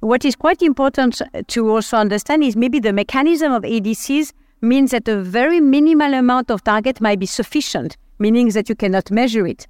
[0.01, 5.08] What is quite important to also understand is maybe the mechanism of ADCs means that
[5.08, 9.67] a very minimal amount of target might be sufficient, meaning that you cannot measure it.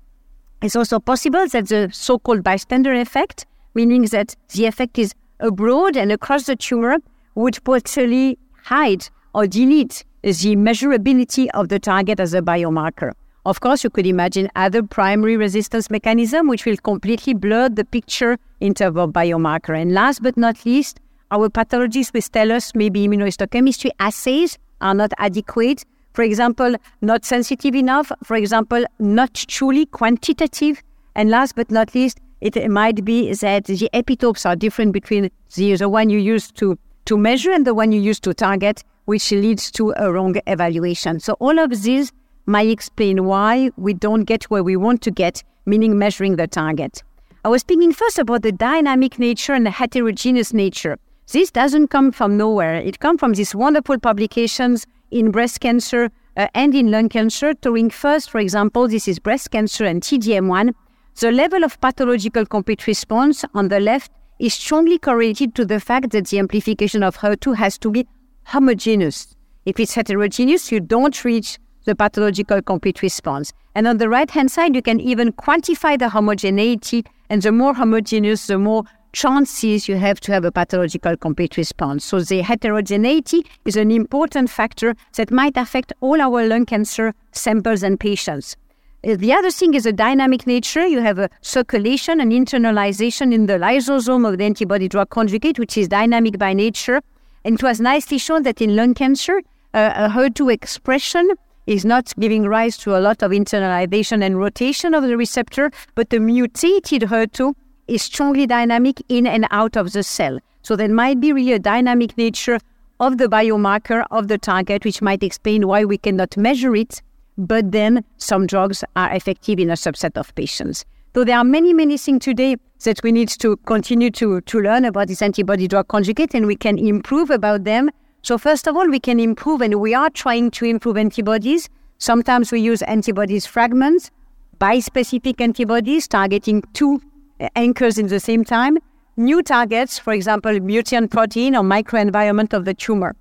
[0.64, 5.98] It's also possible that the so called bystander effect, meaning that the effect is abroad
[5.98, 6.98] and across the tumor,
[7.36, 13.12] would potentially hide or delete the measurability of the target as a biomarker.
[13.44, 18.38] Of course, you could imagine other primary resistance mechanism which will completely blur the picture
[18.60, 19.80] in terms of biomarker.
[19.80, 21.00] And last but not least,
[21.32, 25.86] our pathologists will tell us maybe immunohistochemistry assays are not adequate.
[26.14, 28.12] For example, not sensitive enough.
[28.24, 30.84] For example, not truly quantitative.
[31.16, 35.76] And last but not least, it might be that the epitopes are different between the,
[35.76, 39.32] the one you use to, to measure and the one you use to target, which
[39.32, 41.20] leads to a wrong evaluation.
[41.20, 42.12] So all of these
[42.46, 47.04] might explain why we don't get where we want to get, meaning measuring the target.
[47.46, 50.98] I was speaking first about the dynamic nature and the heterogeneous nature.
[51.32, 52.76] This doesn't come from nowhere.
[52.76, 57.90] It comes from these wonderful publications in breast cancer uh, and in lung cancer, showing
[57.90, 60.74] first, for example, this is breast cancer and TDM1.
[61.19, 66.12] The level of pathological complete response on the left is strongly correlated to the fact
[66.12, 68.08] that the amplification of HER2 has to be
[68.45, 69.36] homogeneous.
[69.65, 73.54] If it's heterogeneous, you don't reach the pathological complete response.
[73.76, 77.76] And on the right hand side, you can even quantify the homogeneity and the more
[77.76, 82.04] homogeneous, the more chances you have to have a pathological complete response.
[82.06, 87.84] So the heterogeneity is an important factor that might affect all our lung cancer samples
[87.84, 88.56] and patients.
[89.04, 90.86] Uh, the other thing is a dynamic nature.
[90.86, 95.76] You have a circulation and internalization in the lysosome of the antibody drug conjugate, which
[95.76, 97.02] is dynamic by nature.
[97.44, 99.42] And it was nicely shown that in lung cancer,
[99.74, 101.32] uh, HER2 expression
[101.66, 106.12] is not giving rise to a lot of internalization and rotation of the receptor, but
[106.12, 107.56] the mutated HER2
[107.88, 110.38] is strongly dynamic in and out of the cell.
[110.62, 112.60] So there might be really a dynamic nature
[113.00, 117.02] of the biomarker of the target, which might explain why we cannot measure it,
[117.48, 120.86] but then some drugs are effective in a subset of patients.
[121.14, 124.86] So there are many, many things today that we need to continue to, to learn
[124.86, 127.90] about this antibody drug conjugate and we can improve about them
[128.24, 131.68] so first of all, we can improve, and we are trying to improve antibodies.
[131.98, 134.12] Sometimes we use antibodies fragments,
[134.60, 137.02] bispecific antibodies targeting two
[137.40, 138.78] eh, anchors in the same time,
[139.18, 143.16] new targets, for example, mutant protein or microenvironment of the tumor.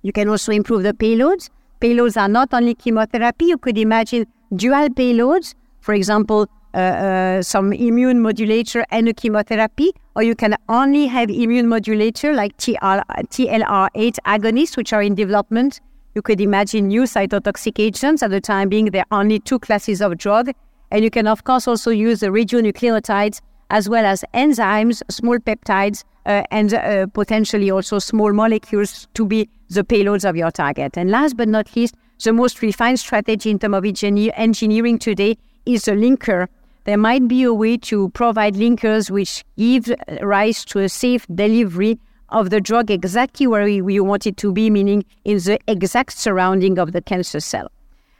[0.00, 1.50] You can also improve the payloads.
[1.80, 3.46] Payloads are not only chemotherapy.
[3.46, 9.92] You could imagine dual payloads, for example, uh, uh, some immune modulator and a chemotherapy,
[10.16, 15.80] or you can only have immune modulator like TLR, TLR8 agonists, which are in development.
[16.14, 18.22] You could imagine new cytotoxic agents.
[18.22, 20.50] At the time being, there are only two classes of drug.
[20.90, 26.04] And you can, of course, also use the radionucleotides as well as enzymes, small peptides,
[26.28, 30.96] uh, and uh, potentially also small molecules to be the payloads of your target.
[30.96, 35.36] And last but not least, the most refined strategy in terms of engineering today
[35.66, 36.46] is the linker
[36.88, 41.98] there might be a way to provide linkers which give rise to a safe delivery
[42.30, 46.78] of the drug exactly where you want it to be, meaning in the exact surrounding
[46.78, 47.70] of the cancer cell.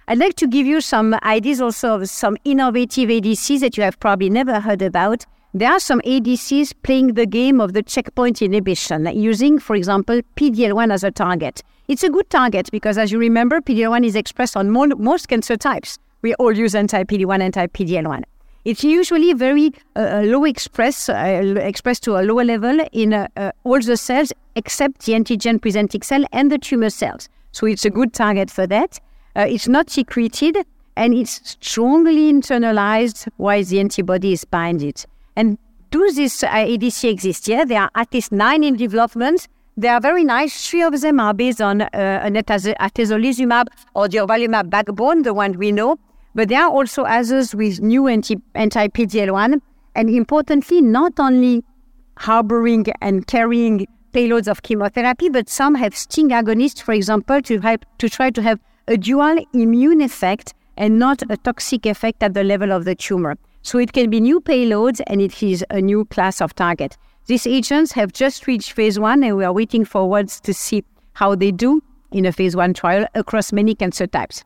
[0.07, 3.99] I'd like to give you some ideas also of some innovative ADCs that you have
[4.01, 5.25] probably never heard about.
[5.59, 10.93] There are some ADCs playing the game of the checkpoint inhibition, using, for example, PDL1
[10.93, 11.65] as a target.
[11.89, 15.99] It's a good target because, as you remember, PDL1 is expressed on most cancer types.
[16.23, 18.23] We all use anti PD1, anti PDL1.
[18.65, 23.27] It's usually very uh, uh, low express, uh, expressed to a lower level in uh,
[23.37, 27.29] uh, all the cells except the antigen presenting cell and the tumor cells.
[27.51, 29.01] So it's a good target for that.
[29.35, 30.59] Uh, it's not secreted
[30.97, 35.05] and it's strongly internalized while the antibody is binded.
[35.39, 35.57] And
[35.93, 37.47] do this ADC exist?
[37.47, 39.47] Yeah, there are at least nine in development.
[39.77, 40.69] They are very nice.
[40.69, 45.71] Three of them are based on uh, an atezolizumab or durvalumab backbone, the one we
[45.71, 45.97] know.
[46.35, 48.35] But there are also others with new anti
[48.89, 49.61] PDL1,
[49.95, 51.63] and importantly, not only
[52.17, 57.79] harboring and carrying payloads of chemotherapy, but some have STING agonists, for example, to, have,
[57.99, 62.43] to try to have a dual immune effect and not a toxic effect at the
[62.43, 63.39] level of the tumor.
[63.69, 66.97] So it can be new payloads and it is a new class of target.
[67.27, 71.35] These agents have just reached phase one and we are waiting forwards to see how
[71.35, 74.43] they do in a phase one trial across many cancer types.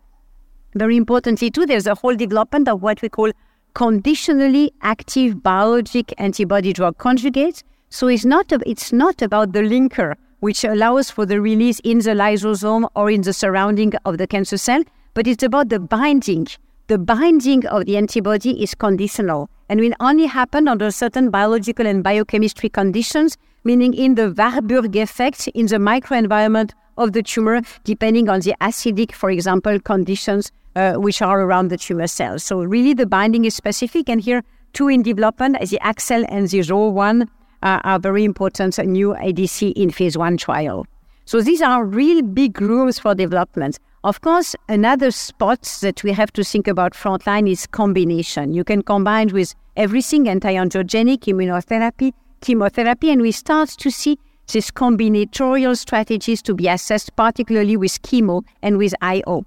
[0.74, 3.30] Very importantly, too, there's a whole development of what we call
[3.74, 7.62] conditionally active biologic antibody drug conjugates.
[7.90, 12.10] So it's not, it's not about the linker, which allows for the release in the
[12.10, 14.82] lysosome or in the surrounding of the cancer cell,
[15.14, 16.48] but it's about the binding.
[16.88, 22.02] The binding of the antibody is conditional and will only happen under certain biological and
[22.02, 28.40] biochemistry conditions, meaning in the Warburg effect in the microenvironment of the tumor, depending on
[28.40, 32.42] the acidic, for example, conditions uh, which are around the tumor cells.
[32.42, 34.08] So really the binding is specific.
[34.08, 34.42] And here,
[34.72, 37.22] two in development, the AXL and the ROR1
[37.62, 40.86] uh, are very important new ADC in phase one trial.
[41.24, 43.78] So these are real big rooms for development.
[44.04, 48.52] Of course, another spot that we have to think about frontline is combination.
[48.52, 54.18] You can combine with everything, anti-angiogenic, immunotherapy, chemotherapy, and we start to see
[54.50, 59.46] these combinatorial strategies to be assessed, particularly with chemo and with IO.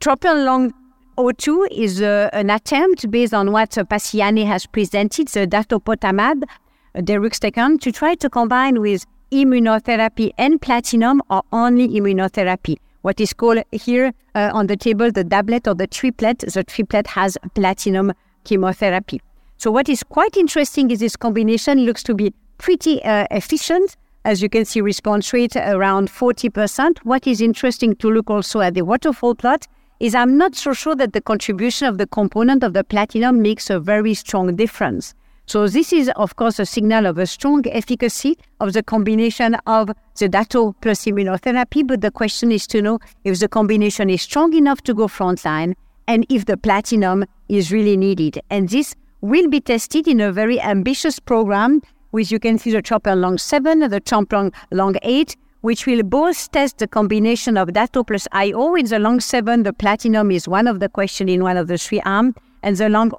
[0.00, 0.72] Tropion
[1.16, 6.42] 02 is uh, an attempt based on what uh, Pasi Jänne has presented, the datopotamab
[6.42, 12.76] uh, deruxtecan, to try to combine with immunotherapy and platinum or only immunotherapy.
[13.06, 16.40] What is called here uh, on the table the doublet or the triplet.
[16.40, 19.20] The triplet has platinum chemotherapy.
[19.58, 23.96] So what is quite interesting is this combination looks to be pretty uh, efficient.
[24.24, 26.98] As you can see, response rate around 40%.
[27.04, 29.68] What is interesting to look also at the waterfall plot
[30.00, 33.70] is I'm not so sure that the contribution of the component of the platinum makes
[33.70, 35.14] a very strong difference.
[35.48, 39.90] So this is, of course, a signal of a strong efficacy of the combination of
[40.18, 41.86] the dato plus immunotherapy.
[41.86, 45.74] But the question is to know if the combination is strong enough to go frontline
[46.08, 48.40] and if the platinum is really needed.
[48.50, 51.80] And this will be tested in a very ambitious program,
[52.10, 56.50] which you can see the TROPION-Lung 7 and the CHOPPER Long 8, which will both
[56.50, 58.74] test the combination of dato plus IO.
[58.74, 61.78] In the Long 7, the platinum is one of the questions in one of the
[61.78, 63.12] three arms, and the Long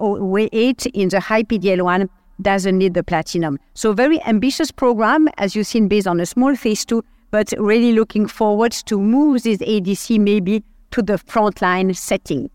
[0.51, 2.09] 8 in the high PD-L1
[2.41, 3.59] doesn't need the platinum.
[3.73, 7.93] So very ambitious program, as you've seen, based on a small phase two, but really
[7.93, 12.49] looking forward to move this ADC maybe to the frontline setting.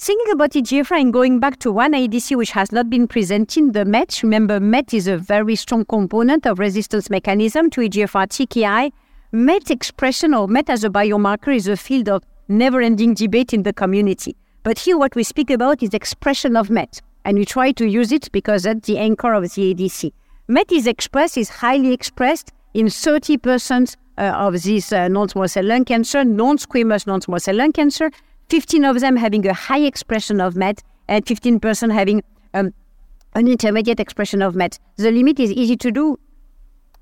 [0.00, 3.84] Thinking about EGFR and going back to one ADC which has not been presented, the
[3.84, 4.22] MET.
[4.22, 8.92] Remember, MET is a very strong component of resistance mechanism to EGFR TKI.
[9.32, 13.72] MET expression or MET as a biomarker is a field of never-ending debate in the
[13.72, 14.36] community.
[14.62, 18.12] But here what we speak about is expression of MET and we try to use
[18.12, 20.12] it because that's the anchor of the ADC.
[20.48, 25.84] MET is expressed, is highly expressed in 30% uh, of this uh, non-small cell lung
[25.84, 28.10] cancer, non-squamous non-small cell lung cancer,
[28.48, 32.22] 15 of them having a high expression of MET and 15% having
[32.54, 32.72] um,
[33.34, 34.78] an intermediate expression of MET.
[34.96, 36.18] The limit is easy to do.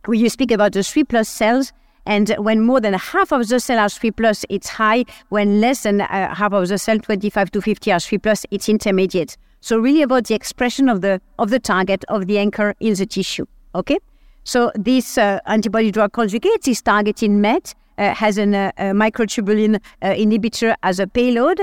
[0.06, 1.72] When you speak about the 3 plus cells,
[2.04, 5.04] and when more than half of the cell are 3 plus, it's high.
[5.28, 8.68] When less than uh, half of the cell, 25 to 50 are 3 plus, it's
[8.68, 9.36] intermediate.
[9.66, 13.04] So really about the expression of the of the target of the anchor in the
[13.04, 13.46] tissue.
[13.74, 13.98] Okay.
[14.44, 19.80] So this uh, antibody drug conjugate is targeting MET, uh, has an, uh, a microtubulin
[20.02, 21.58] uh, inhibitor as a payload,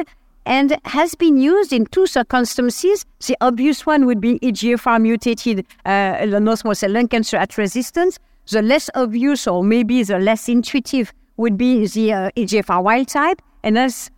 [0.45, 3.05] and has been used in two circumstances.
[3.25, 8.19] The obvious one would be EGFR mutated uh, non-small cell lung cancer at resistance.
[8.51, 13.41] The less obvious, or maybe the less intuitive, would be the uh, EGFR wild type.
[13.63, 14.11] And as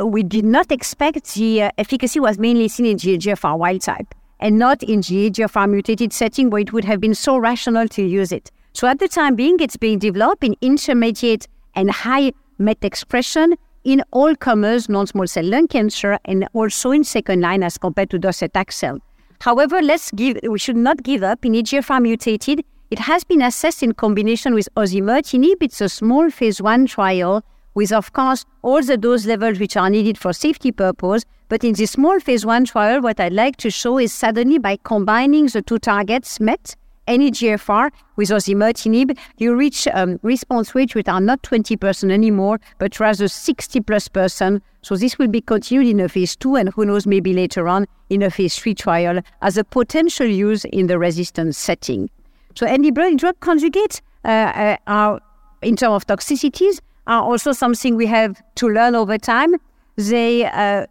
[0.00, 4.14] we did not expect the uh, efficacy was mainly seen in the EGFR wild type
[4.40, 8.32] and not in EGFR mutated setting where it would have been so rational to use
[8.32, 8.50] it.
[8.72, 14.02] So at the time being, it's being developed in intermediate and high MET expression in
[14.12, 18.98] all comers non-small cell lung cancer and also in second line as compared to docetaxel.
[19.40, 22.64] However, let's give we should not give up in EGFR mutated.
[22.90, 25.56] It has been assessed in combination with osimertinib.
[25.60, 27.42] It's a small phase one trial
[27.74, 31.24] with, of course, all the dose levels which are needed for safety purpose.
[31.48, 34.78] But in this small phase one trial, what I'd like to show is suddenly by
[34.84, 36.74] combining the two targets, MET
[37.06, 42.98] and EGFR with osimertinib, you reach um, response rates which are not 20% anymore, but
[43.00, 44.62] rather 60 plus percent.
[44.82, 47.86] So this will be continued in a phase two, and who knows, maybe later on
[48.10, 52.10] in a phase three trial as a potential use in the resistance setting.
[52.54, 55.20] So antibody drug conjugates uh, uh, are,
[55.62, 59.54] in terms of toxicities, are also something we have to learn over time.
[59.96, 60.86] They uh,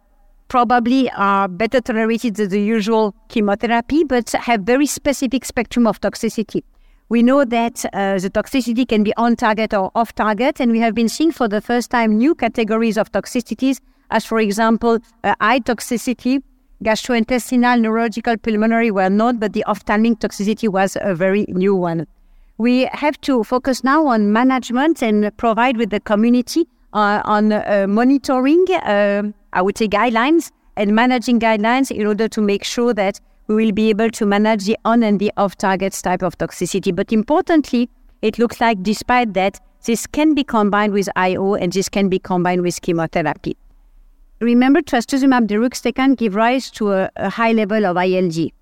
[0.48, 6.62] probably are better tolerated than the usual chemotherapy, but have very specific spectrum of toxicity.
[7.08, 10.80] We know that uh, the toxicity can be on target or off target, and we
[10.80, 15.34] have been seeing for the first time new categories of toxicities, as for example, uh,
[15.40, 16.42] eye toxicity,
[16.84, 22.06] gastrointestinal, neurological, pulmonary were not, but the ophthalmic toxicity was a very new one
[22.62, 27.86] we have to focus now on management and provide with the community uh, on uh,
[27.88, 33.18] monitoring, uh, I would say, guidelines and managing guidelines in order to make sure that
[33.48, 36.94] we will be able to manage the on and the off targets type of toxicity.
[36.94, 37.90] But importantly,
[38.22, 42.20] it looks like despite that, this can be combined with IO and this can be
[42.20, 43.56] combined with chemotherapy.
[44.40, 48.52] Remember, trastuzumab deruxtecan give rise to a, a high level of ILD.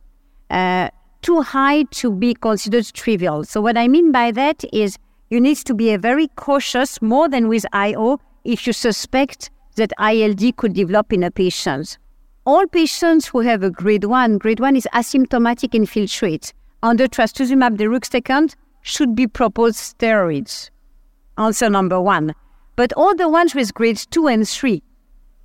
[0.49, 0.89] Uh,
[1.23, 3.45] too high to be considered trivial.
[3.45, 4.97] So what I mean by that is
[5.29, 10.57] you need to be very cautious more than with IO if you suspect that ILD
[10.57, 11.99] could develop in a patient.
[12.45, 16.53] All patients who have a grade 1, grade 1 is asymptomatic infiltrate,
[16.83, 20.71] under trastuzumab deruxtecan should be proposed steroids.
[21.37, 22.35] Answer number one.
[22.77, 24.83] But all the ones with grades 2 and 3,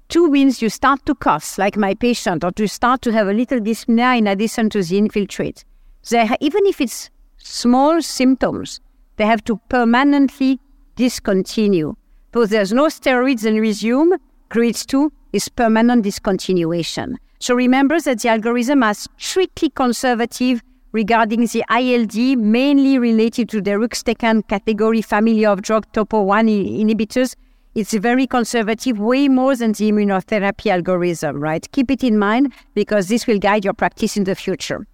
[0.10, 3.34] 2 means you start to cough, like my patient, or to start to have a
[3.34, 5.66] little dyspnea in addition to the infiltrate.
[6.10, 8.80] They even if it's small symptoms,
[9.18, 10.60] they have to permanently
[10.96, 11.96] discontinue.
[12.32, 14.18] Because there's no steroids and resume,
[14.50, 17.16] grade 2 is permanent discontinuation.
[17.40, 23.72] So remember that the algorithm is strictly conservative regarding the ILD, mainly related to the
[23.72, 27.36] deruxtecan category family of drug topo 1 inhibitors,
[27.76, 31.70] it's very conservative, way more than the immunotherapy algorithm, right?
[31.74, 34.88] Keep it in mind because this will guide your practice in the future.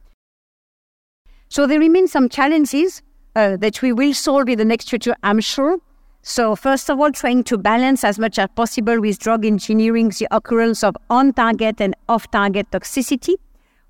[1.47, 3.03] So there remain some challenges
[3.35, 5.77] uh, that we will solve in the next future, I'm sure.
[6.23, 10.27] So first of all, trying to balance as much as possible with drug engineering the
[10.31, 13.35] occurrence of on-target and off-target toxicity.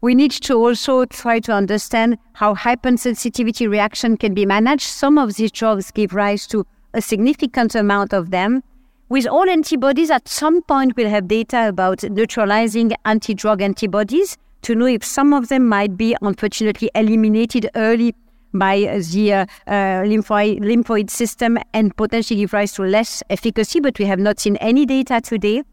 [0.02, 4.88] We need to also try to understand how hypersensitivity reaction can be managed.
[4.88, 8.64] Some of these drugs give rise to a significant amount of them.
[9.12, 14.86] With all antibodies, at some point we'll have data about neutralizing anti-drug antibodies to know
[14.86, 18.16] if some of them might be unfortunately eliminated early
[18.54, 18.78] by
[19.12, 19.74] the uh, uh,
[20.08, 24.56] lymphoid, lymphoid system and potentially give rise to less efficacy, but we have not seen
[24.62, 25.64] any data today.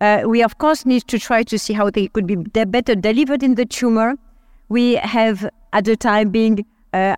[0.00, 2.94] Uh, we, of course, need to try to see how they could be de- better
[2.94, 4.14] delivered in the tumor.
[4.70, 6.64] We have, at the time being,
[6.94, 7.16] uh,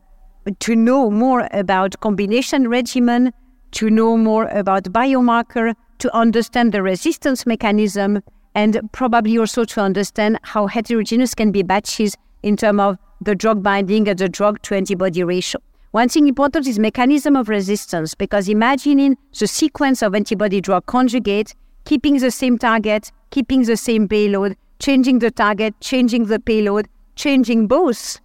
[0.59, 3.33] to know more about combination regimen,
[3.73, 8.23] to know more about biomarker, to understand the resistance mechanism,
[8.55, 13.63] and probably also to understand how heterogeneous can be batches in terms of the drug
[13.63, 15.61] binding and the drug to antibody ratio.
[15.93, 21.55] One thing important is mechanism of resistance because imagining the sequence of antibody drug conjugate,
[21.85, 27.67] keeping the same target, keeping the same payload, changing the target, changing the payload, changing
[27.67, 28.21] both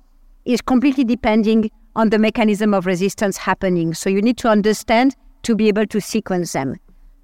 [0.45, 3.93] is completely depending on the mechanism of resistance happening.
[3.93, 5.15] So you need to understand
[5.45, 6.75] to be able to sequence them.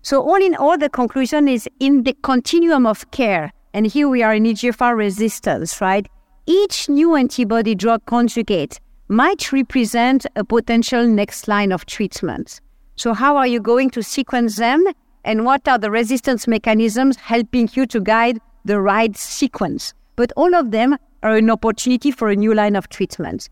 [0.01, 4.23] So all in all, the conclusion is in the continuum of care, and here we
[4.23, 6.07] are in EGFR resistance, right?
[6.47, 12.61] Each new antibody drug conjugate might represent a potential next line of treatment.
[12.95, 14.83] So how are you going to sequence them?
[15.23, 19.93] And what are the resistance mechanisms helping you to guide the right sequence?
[20.15, 23.49] But all of them are an opportunity for a new line of treatment.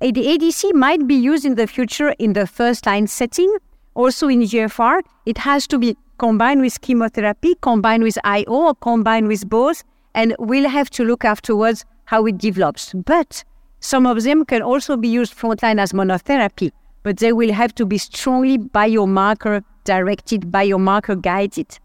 [0.00, 3.54] The ADC might be used in the future in the first line setting,
[3.94, 9.28] also in EGFR, it has to be combined with chemotherapy, combined with IO, or combined
[9.28, 9.82] with both,
[10.14, 12.92] and we'll have to look afterwards how it develops.
[12.92, 13.44] But
[13.80, 16.70] some of them can also be used frontline as monotherapy,
[17.02, 21.78] but they will have to be strongly biomarker directed, biomarker guided.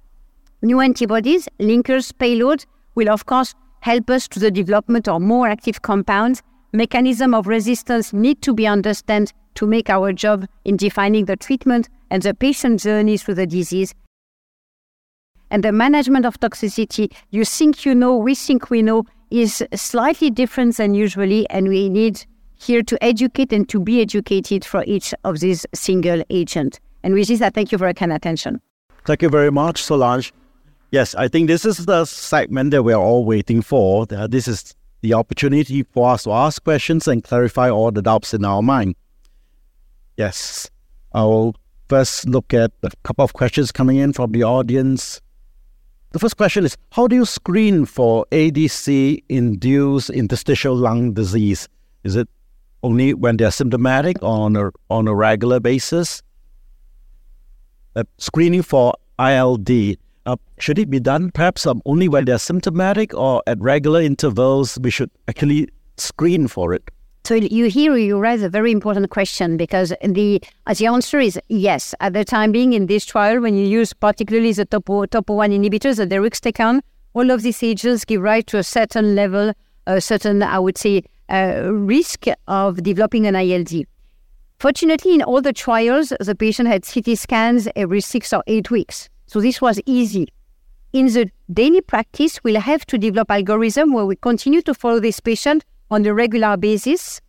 [0.62, 5.82] New antibodies, linkers, payloads will of course help us to the development of more active
[5.82, 6.41] compounds.
[6.74, 11.89] Mechanism of resistance need to be understood to make our job in defining the treatment
[12.10, 13.93] and the patient journey through the disease.
[15.49, 20.30] And the management of toxicity, you think you know, we think we know, is slightly
[20.30, 25.14] different than usually, and we need here to educate and to be educated for each
[25.24, 26.80] of these single agent.
[27.03, 28.62] And with this, I thank you for your kind attention.
[29.05, 30.34] Thank you very much, Solange.
[30.91, 34.05] Yes, I think this is the segment that we're all waiting for.
[34.10, 38.34] Uh, this is the opportunity for us to ask questions and clarify all the doubts
[38.34, 38.95] in our mind.
[40.16, 40.70] Yes,
[41.14, 41.55] I'll
[41.90, 45.22] first look at a couple of questions coming in from the audience.
[46.12, 51.68] The first question is How do you screen for ADC induced interstitial lung disease?
[52.04, 52.30] Is it
[52.84, 56.22] only when they're symptomatic or on a, on a regular basis?
[57.96, 63.14] Uh, screening for ILD, uh, should it be done perhaps um, only when they're symptomatic
[63.14, 64.78] or at regular intervals?
[64.82, 66.90] We should actually screen for it.
[67.28, 70.42] So you here you raise a very important question because the
[70.78, 71.94] the answer is yes.
[72.00, 75.52] At the time being in this trial, when you use particularly the topo topo one
[75.52, 76.80] inhibitors, the deruxtecan,
[77.14, 79.52] all of these agents give rise to a certain level,
[79.88, 83.74] a certain I would say uh, risk of developing an ILD.
[84.60, 89.10] Fortunately, in all the trials, the patient had CT scans every six or eight weeks,
[89.26, 90.30] so this was easy.
[90.94, 95.20] In the daily practice, we'll have to develop algorithm where we continue to follow this
[95.20, 97.22] patient on a regular basis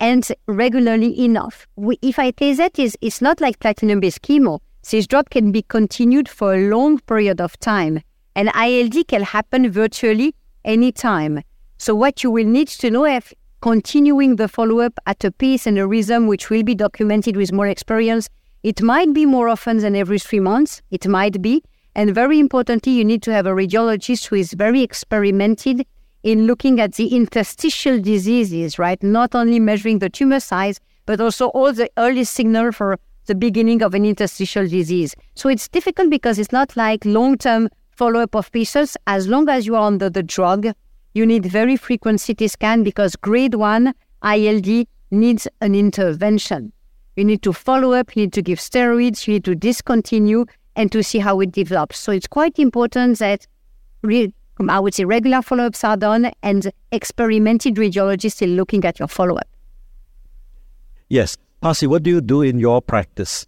[0.00, 1.66] and regularly enough.
[1.76, 4.60] We, if I say that, is it's not like platinum-based chemo.
[4.90, 8.02] This drug can be continued for a long period of time,
[8.36, 10.34] and ILD can happen virtually
[10.64, 11.42] anytime.
[11.78, 15.78] So what you will need to know if continuing the follow-up at a pace and
[15.78, 18.28] a rhythm which will be documented with more experience,
[18.62, 20.82] it might be more often than every three months.
[20.90, 21.62] It might be.
[21.94, 25.86] And very importantly, you need to have a radiologist who is very experimented
[26.24, 29.00] in looking at the interstitial diseases, right?
[29.02, 33.82] Not only measuring the tumor size, but also all the early signal for the beginning
[33.82, 35.14] of an interstitial disease.
[35.34, 38.96] So it's difficult because it's not like long term follow up of patients.
[39.06, 40.66] As long as you are under the drug,
[41.12, 43.94] you need very frequent CT scan because grade one
[44.24, 46.72] ILD needs an intervention.
[47.16, 50.90] You need to follow up, you need to give steroids, you need to discontinue and
[50.90, 51.98] to see how it develops.
[51.98, 53.46] So it's quite important that
[54.02, 54.32] re-
[54.68, 59.08] I would say regular follow ups are done and experimented radiologists are looking at your
[59.08, 59.48] follow up.
[61.08, 61.36] Yes.
[61.60, 63.46] Pasi, what do you do in your practice?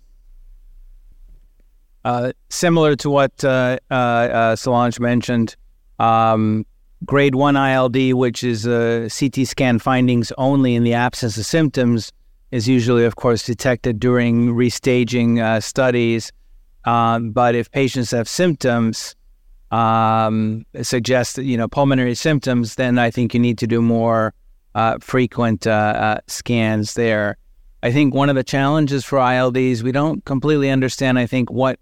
[2.04, 5.56] Uh, similar to what uh, uh, uh Solange mentioned,
[5.98, 6.64] um,
[7.04, 12.12] grade 1 ILD, which is a CT scan findings only in the absence of symptoms,
[12.52, 16.32] is usually, of course, detected during restaging uh, studies.
[16.84, 19.16] Um, but if patients have symptoms,
[19.70, 24.34] um, suggest you know pulmonary symptoms, then I think you need to do more
[24.74, 27.36] uh, frequent uh, scans there.
[27.82, 31.18] I think one of the challenges for ILDs, we don't completely understand.
[31.18, 31.78] I think what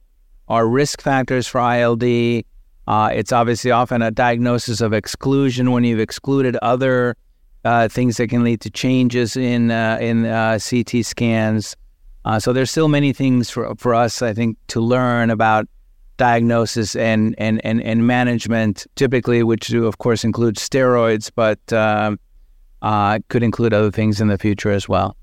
[0.49, 2.45] are risk factors for ILD.
[2.87, 7.17] Uh, it's obviously often a diagnosis of exclusion when you've excluded other
[7.65, 11.77] uh, things that can lead to changes in uh, in uh, CT scans.
[12.27, 15.67] Uh, so there's still many things for for us, I think, to learn about
[16.17, 18.87] diagnosis and and and, and management.
[18.97, 22.19] Typically, which do of course include steroids, but um,
[22.83, 25.17] uh, could include other things in the future as well.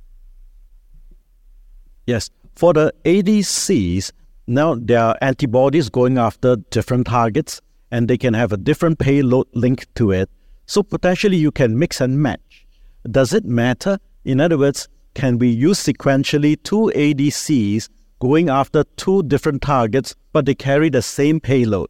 [2.07, 4.11] Yes, for the ADCs,
[4.47, 9.47] now, there are antibodies going after different targets, and they can have a different payload
[9.53, 10.29] linked to it.
[10.65, 12.67] So potentially you can mix and match.
[13.09, 13.97] Does it matter?
[14.25, 17.87] In other words, can we use sequentially two ADCs
[18.22, 21.89] going after two different targets, but they carry the same payload?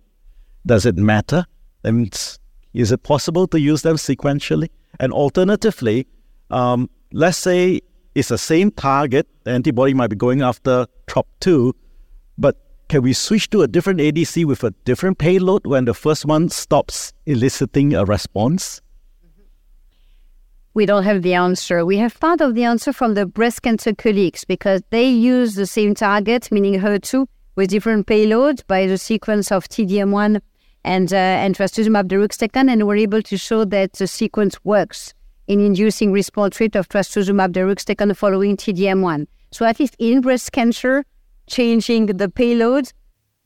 [0.65, 1.45] Does it matter?
[1.83, 2.09] I mean,
[2.73, 4.69] is it possible to use them sequentially?
[4.99, 6.07] And alternatively,
[6.49, 7.81] um, let's say
[8.15, 11.73] it's the same target, the antibody might be going after TROP2,
[12.37, 12.57] but
[12.87, 16.49] can we switch to a different ADC with a different payload when the first one
[16.49, 18.81] stops eliciting a response?
[20.73, 21.85] We don't have the answer.
[21.85, 25.65] We have part of the answer from the breast cancer colleagues because they use the
[25.65, 30.39] same target, meaning HER2, with different payloads by the sequence of TDM1
[30.85, 35.13] and, uh, and trastuzumab deruxtecan, and were able to show that the sequence works
[35.47, 39.27] in inducing response rate of trastuzumab deruxtecan following TDM1.
[39.51, 41.03] So at least in breast cancer,
[41.47, 42.93] changing the payload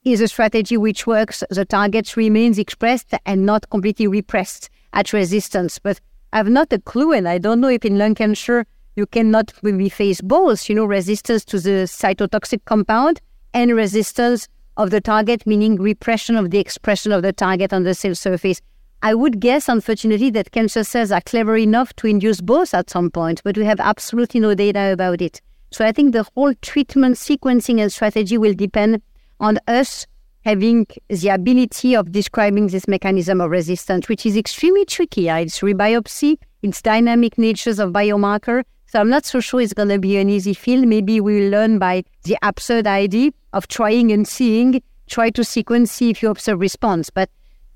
[0.04, 1.44] is a strategy which works.
[1.50, 5.80] The target remains expressed and not completely repressed at resistance.
[5.80, 6.00] But
[6.36, 8.66] I have not a clue, and I don't know if in lung cancer
[8.98, 13.22] you cannot maybe face both, you know, resistance to the cytotoxic compound
[13.54, 17.94] and resistance of the target, meaning repression of the expression of the target on the
[17.94, 18.60] cell surface.
[19.02, 23.12] I would guess, unfortunately, that cancer cells are clever enough to induce both at some
[23.12, 25.40] point, but we have absolutely no data about it.
[25.72, 29.02] So I think the whole treatment sequencing and strategy will depend
[29.40, 30.06] on us
[30.46, 35.28] having the ability of describing this mechanism of resistance, which is extremely tricky.
[35.28, 38.64] It's rebiopsy, it's dynamic natures of biomarker.
[38.86, 40.88] So I'm not so sure it's going to be an easy field.
[40.88, 46.12] Maybe we'll learn by the absurd idea of trying and seeing, try to sequence, see
[46.12, 47.10] if you observe response.
[47.10, 47.30] But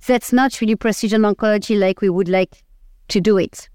[0.06, 2.64] that's not really precision oncology like we would like
[3.08, 3.68] to do it.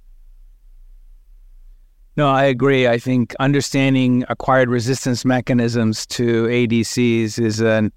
[2.16, 2.86] No, I agree.
[2.86, 7.90] I think understanding acquired resistance mechanisms to ADCs is an,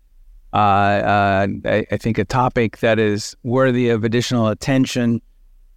[0.57, 5.21] uh, uh, I, I think, a topic that is worthy of additional attention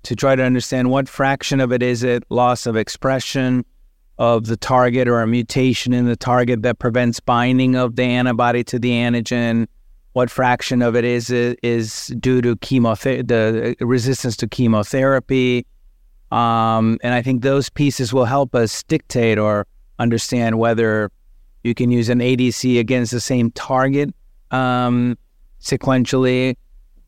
[0.04, 3.64] to try to understand what fraction of it is it loss of expression
[4.18, 8.64] of the target or a mutation in the target that prevents binding of the antibody
[8.64, 9.66] to the antigen.
[10.14, 15.66] What fraction of it is is due to chemotherapy, the resistance to chemotherapy
[16.32, 19.66] um, and I think those pieces will help us dictate or
[19.98, 21.10] understand whether
[21.64, 24.14] you can use an ADC against the same target
[24.50, 25.16] um,
[25.60, 26.56] sequentially,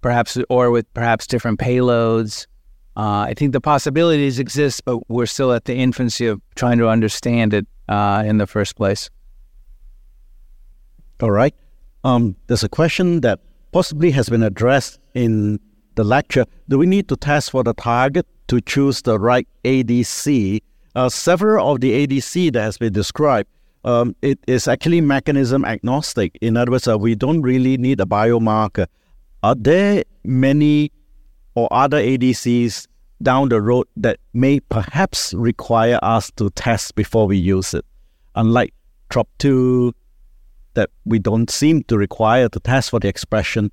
[0.00, 2.46] perhaps, or with perhaps different payloads.
[2.96, 6.88] Uh, I think the possibilities exist, but we're still at the infancy of trying to
[6.88, 9.08] understand it uh, in the first place.
[11.20, 11.54] All right.
[12.04, 13.40] Um, there's a question that
[13.70, 15.60] possibly has been addressed in
[15.94, 16.44] the lecture.
[16.68, 20.60] Do we need to test for the target to choose the right ADC.
[20.94, 23.48] Uh, several of the ADC that has been described,
[23.84, 26.38] um, it is actually mechanism agnostic.
[26.40, 28.86] In other words, uh, we don't really need a biomarker.
[29.42, 30.92] Are there many
[31.54, 32.86] or other ADCs
[33.22, 37.84] down the road that may perhaps require us to test before we use it?
[38.34, 38.72] Unlike
[39.10, 39.92] TROP2,
[40.74, 43.70] that we don't seem to require to test for the expression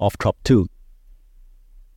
[0.00, 0.66] of TROP2.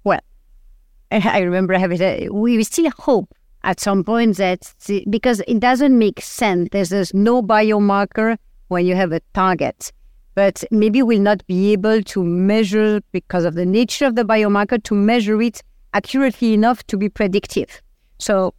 [0.03, 0.21] Well,
[1.11, 3.33] I remember having a, we still hope
[3.67, 4.73] at some point that
[5.09, 6.69] because it doesn't make sense.
[6.71, 8.37] There's, there's no biomarker
[8.69, 9.91] when you have a target,
[10.35, 14.81] but maybe we'll not be able to measure because of the nature of the biomarker
[14.83, 15.61] to measure it
[15.93, 17.81] accurately enough to be predictive.
[18.19, 18.53] So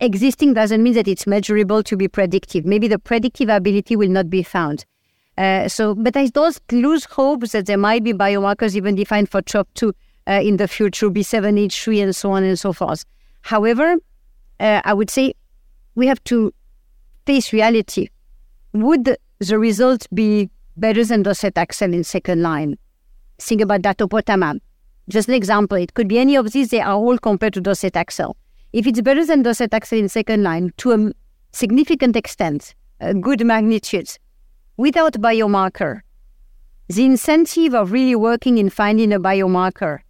[0.00, 2.66] existing doesn't mean that it's measurable to be predictive.
[2.66, 4.84] Maybe the predictive ability will not be found.
[5.38, 9.40] Uh, so, but I don't lose hope that there might be biomarkers even defined for
[9.40, 9.92] TROP2
[10.28, 13.06] uh, in the future, B7H3 and so on and so forth.
[13.40, 13.96] However,
[14.60, 15.34] uh, I would say
[15.94, 16.52] we have to
[17.26, 18.08] face reality.
[18.72, 22.78] Would the result be better than docetaxel in second line.
[23.38, 24.60] Think about datopotamab.
[25.08, 28.34] Just an example, it could be any of these, they are all compared to docetaxel.
[28.72, 31.12] If it's better than docetaxel in second line to a
[31.52, 34.16] significant extent, a good magnitude,
[34.76, 36.00] without biomarker,
[36.88, 40.00] the incentive of really working in finding a biomarker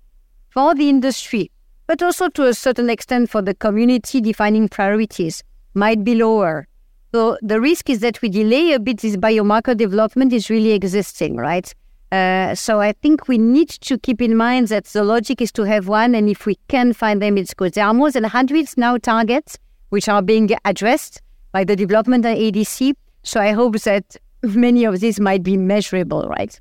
[0.50, 1.50] for the industry,
[1.86, 5.42] but also to a certain extent for the community defining priorities,
[5.74, 6.66] might be lower.
[7.12, 11.36] So the risk is that we delay a bit this biomarker development is really existing,
[11.36, 11.72] right?
[12.10, 15.62] Uh, so I think we need to keep in mind that the logic is to
[15.62, 17.72] have one, and if we can find them, it's good.
[17.74, 19.58] There are more than hundreds now targets
[19.88, 21.20] which are being addressed
[21.52, 22.94] by the development of ADC.
[23.22, 26.58] So I hope that many of these might be measurable, right?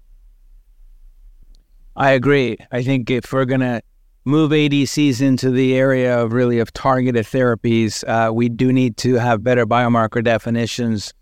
[1.96, 2.58] I agree.
[2.72, 3.82] I think if we're going to
[4.26, 9.16] move ADCs into the area of really of targeted therapies, uh, we do need to
[9.16, 11.14] have better biomarker definitions.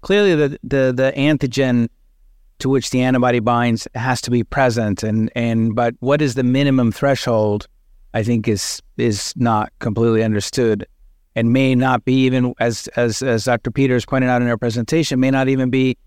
[0.00, 1.88] Clearly, the, the, the antigen
[2.58, 6.42] to which the antibody binds has to be present, and, and but what is the
[6.42, 7.66] minimum threshold?
[8.14, 10.86] I think is is not completely understood,
[11.34, 13.70] and may not be even as as as Dr.
[13.70, 15.98] Peters pointed out in her presentation, may not even be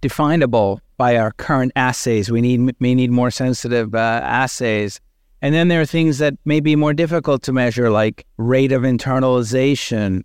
[0.00, 2.28] definable by our current assays.
[2.28, 5.00] We need may need more sensitive uh, assays.
[5.44, 8.80] And then there are things that may be more difficult to measure, like rate of
[8.80, 10.22] internalization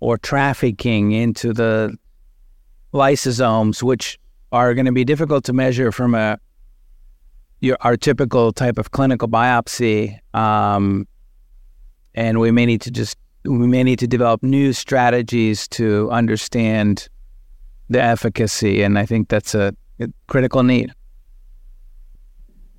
[0.00, 1.94] or trafficking into the
[2.94, 4.18] lysosomes, which
[4.52, 6.38] are going to be difficult to measure from a
[7.60, 10.18] your, our typical type of clinical biopsy.
[10.32, 11.06] Um,
[12.14, 17.10] and we may need to just we may need to develop new strategies to understand
[17.90, 19.76] the efficacy, and I think that's a
[20.26, 20.90] critical need.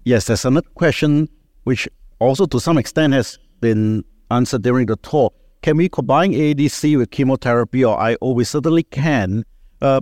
[0.03, 1.29] Yes, there's another question
[1.65, 1.89] which
[2.19, 5.35] also to some extent has been answered during the talk.
[5.61, 8.17] Can we combine ADC with chemotherapy or IO?
[8.21, 9.43] We certainly can.
[9.81, 10.01] Uh,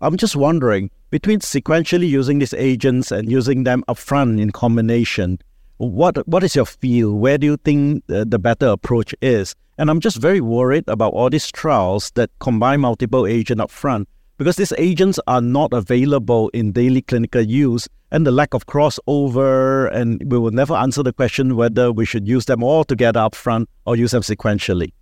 [0.00, 5.38] I'm just wondering, between sequentially using these agents and using them upfront in combination,
[5.78, 7.14] what what is your feel?
[7.14, 9.54] Where do you think the, the better approach is?
[9.78, 14.06] And I'm just very worried about all these trials that combine multiple agents upfront
[14.42, 19.88] because these agents are not available in daily clinical use and the lack of crossover
[19.94, 23.36] and we will never answer the question whether we should use them all together up
[23.36, 24.92] front or use them sequentially.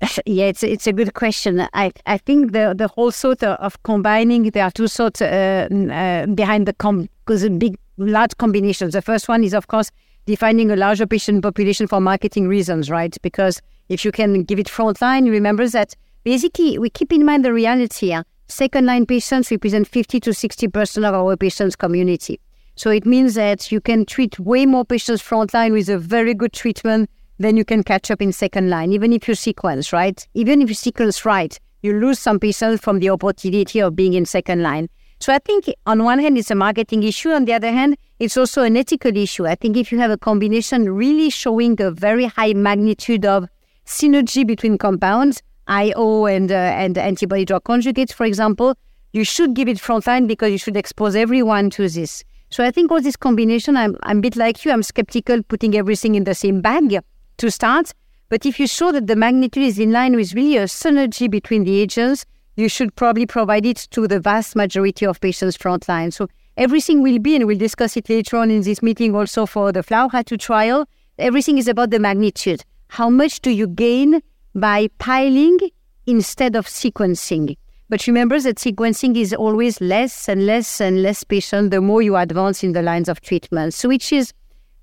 [0.24, 1.68] Yeah it's, it's a good question.
[1.74, 6.24] I, I think the, the whole sort of combining there are two sorts uh, uh,
[6.24, 9.90] behind the com because big large combinations the first one is of course
[10.24, 13.14] defining a larger patient population for marketing reasons right?
[13.20, 17.52] Because if you can give it frontline remember that Basically, we keep in mind the
[17.52, 18.12] reality.
[18.12, 22.38] Uh, second line patients represent 50 to 60% of our patients' community.
[22.76, 26.52] So it means that you can treat way more patients frontline with a very good
[26.52, 27.08] treatment
[27.38, 30.26] than you can catch up in second line, even if you sequence, right?
[30.34, 34.26] Even if you sequence right, you lose some patients from the opportunity of being in
[34.26, 34.88] second line.
[35.20, 37.30] So I think on one hand, it's a marketing issue.
[37.30, 39.46] On the other hand, it's also an ethical issue.
[39.46, 43.46] I think if you have a combination really showing a very high magnitude of
[43.86, 48.76] synergy between compounds, IO and uh, and antibody drug conjugates, for example,
[49.12, 52.24] you should give it frontline because you should expose everyone to this.
[52.50, 55.76] So I think all this combination, I'm, I'm a bit like you, I'm skeptical putting
[55.76, 56.98] everything in the same bag
[57.38, 57.92] to start.
[58.28, 61.64] But if you show that the magnitude is in line with really a synergy between
[61.64, 66.12] the agents, you should probably provide it to the vast majority of patients frontline.
[66.12, 69.72] So everything will be, and we'll discuss it later on in this meeting also for
[69.72, 70.86] the FLAURA2 trial,
[71.18, 72.64] everything is about the magnitude.
[72.88, 74.20] How much do you gain
[74.54, 75.58] by piling
[76.06, 77.56] instead of sequencing.
[77.88, 82.16] But remember that sequencing is always less and less and less patient the more you
[82.16, 84.32] advance in the lines of treatment, so which is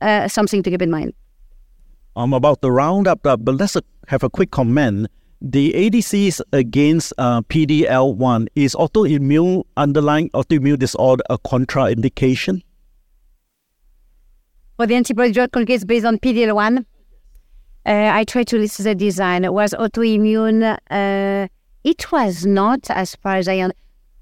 [0.01, 1.13] uh, something to keep in mind.
[2.15, 5.07] I'm about to round up, uh, but let's have a quick comment.
[5.39, 12.63] The ADCs against uh, PDL1 is autoimmune underlying autoimmune disorder a contraindication?
[14.77, 16.85] For the antibody drug conjugates based on PDL1,
[17.87, 19.45] uh, I tried to list the design.
[19.45, 20.77] It was autoimmune.
[20.91, 21.47] Uh,
[21.83, 23.69] it was not as far as I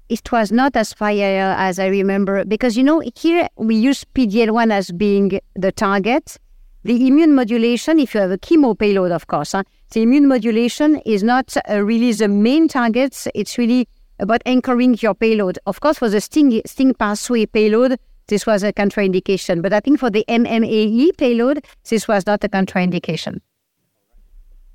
[0.08, 4.72] it was not as far as I remember because you know here we use PDL1
[4.72, 6.36] as being the target.
[6.84, 9.64] The immune modulation, if you have a chemo payload, of course, huh?
[9.90, 13.26] the immune modulation is not uh, really the main target.
[13.34, 13.88] It's really
[14.20, 15.58] about anchoring your payload.
[15.66, 17.98] Of course, for the STING, STING pathway payload,
[18.28, 19.62] this was a contraindication.
[19.62, 23.40] But I think for the MMAE payload, this was not a contraindication.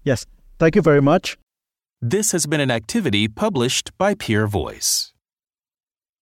[0.04, 0.26] Yes.
[0.60, 1.38] Thank you very much.
[2.02, 5.11] This has been an activity published by PeerVoice.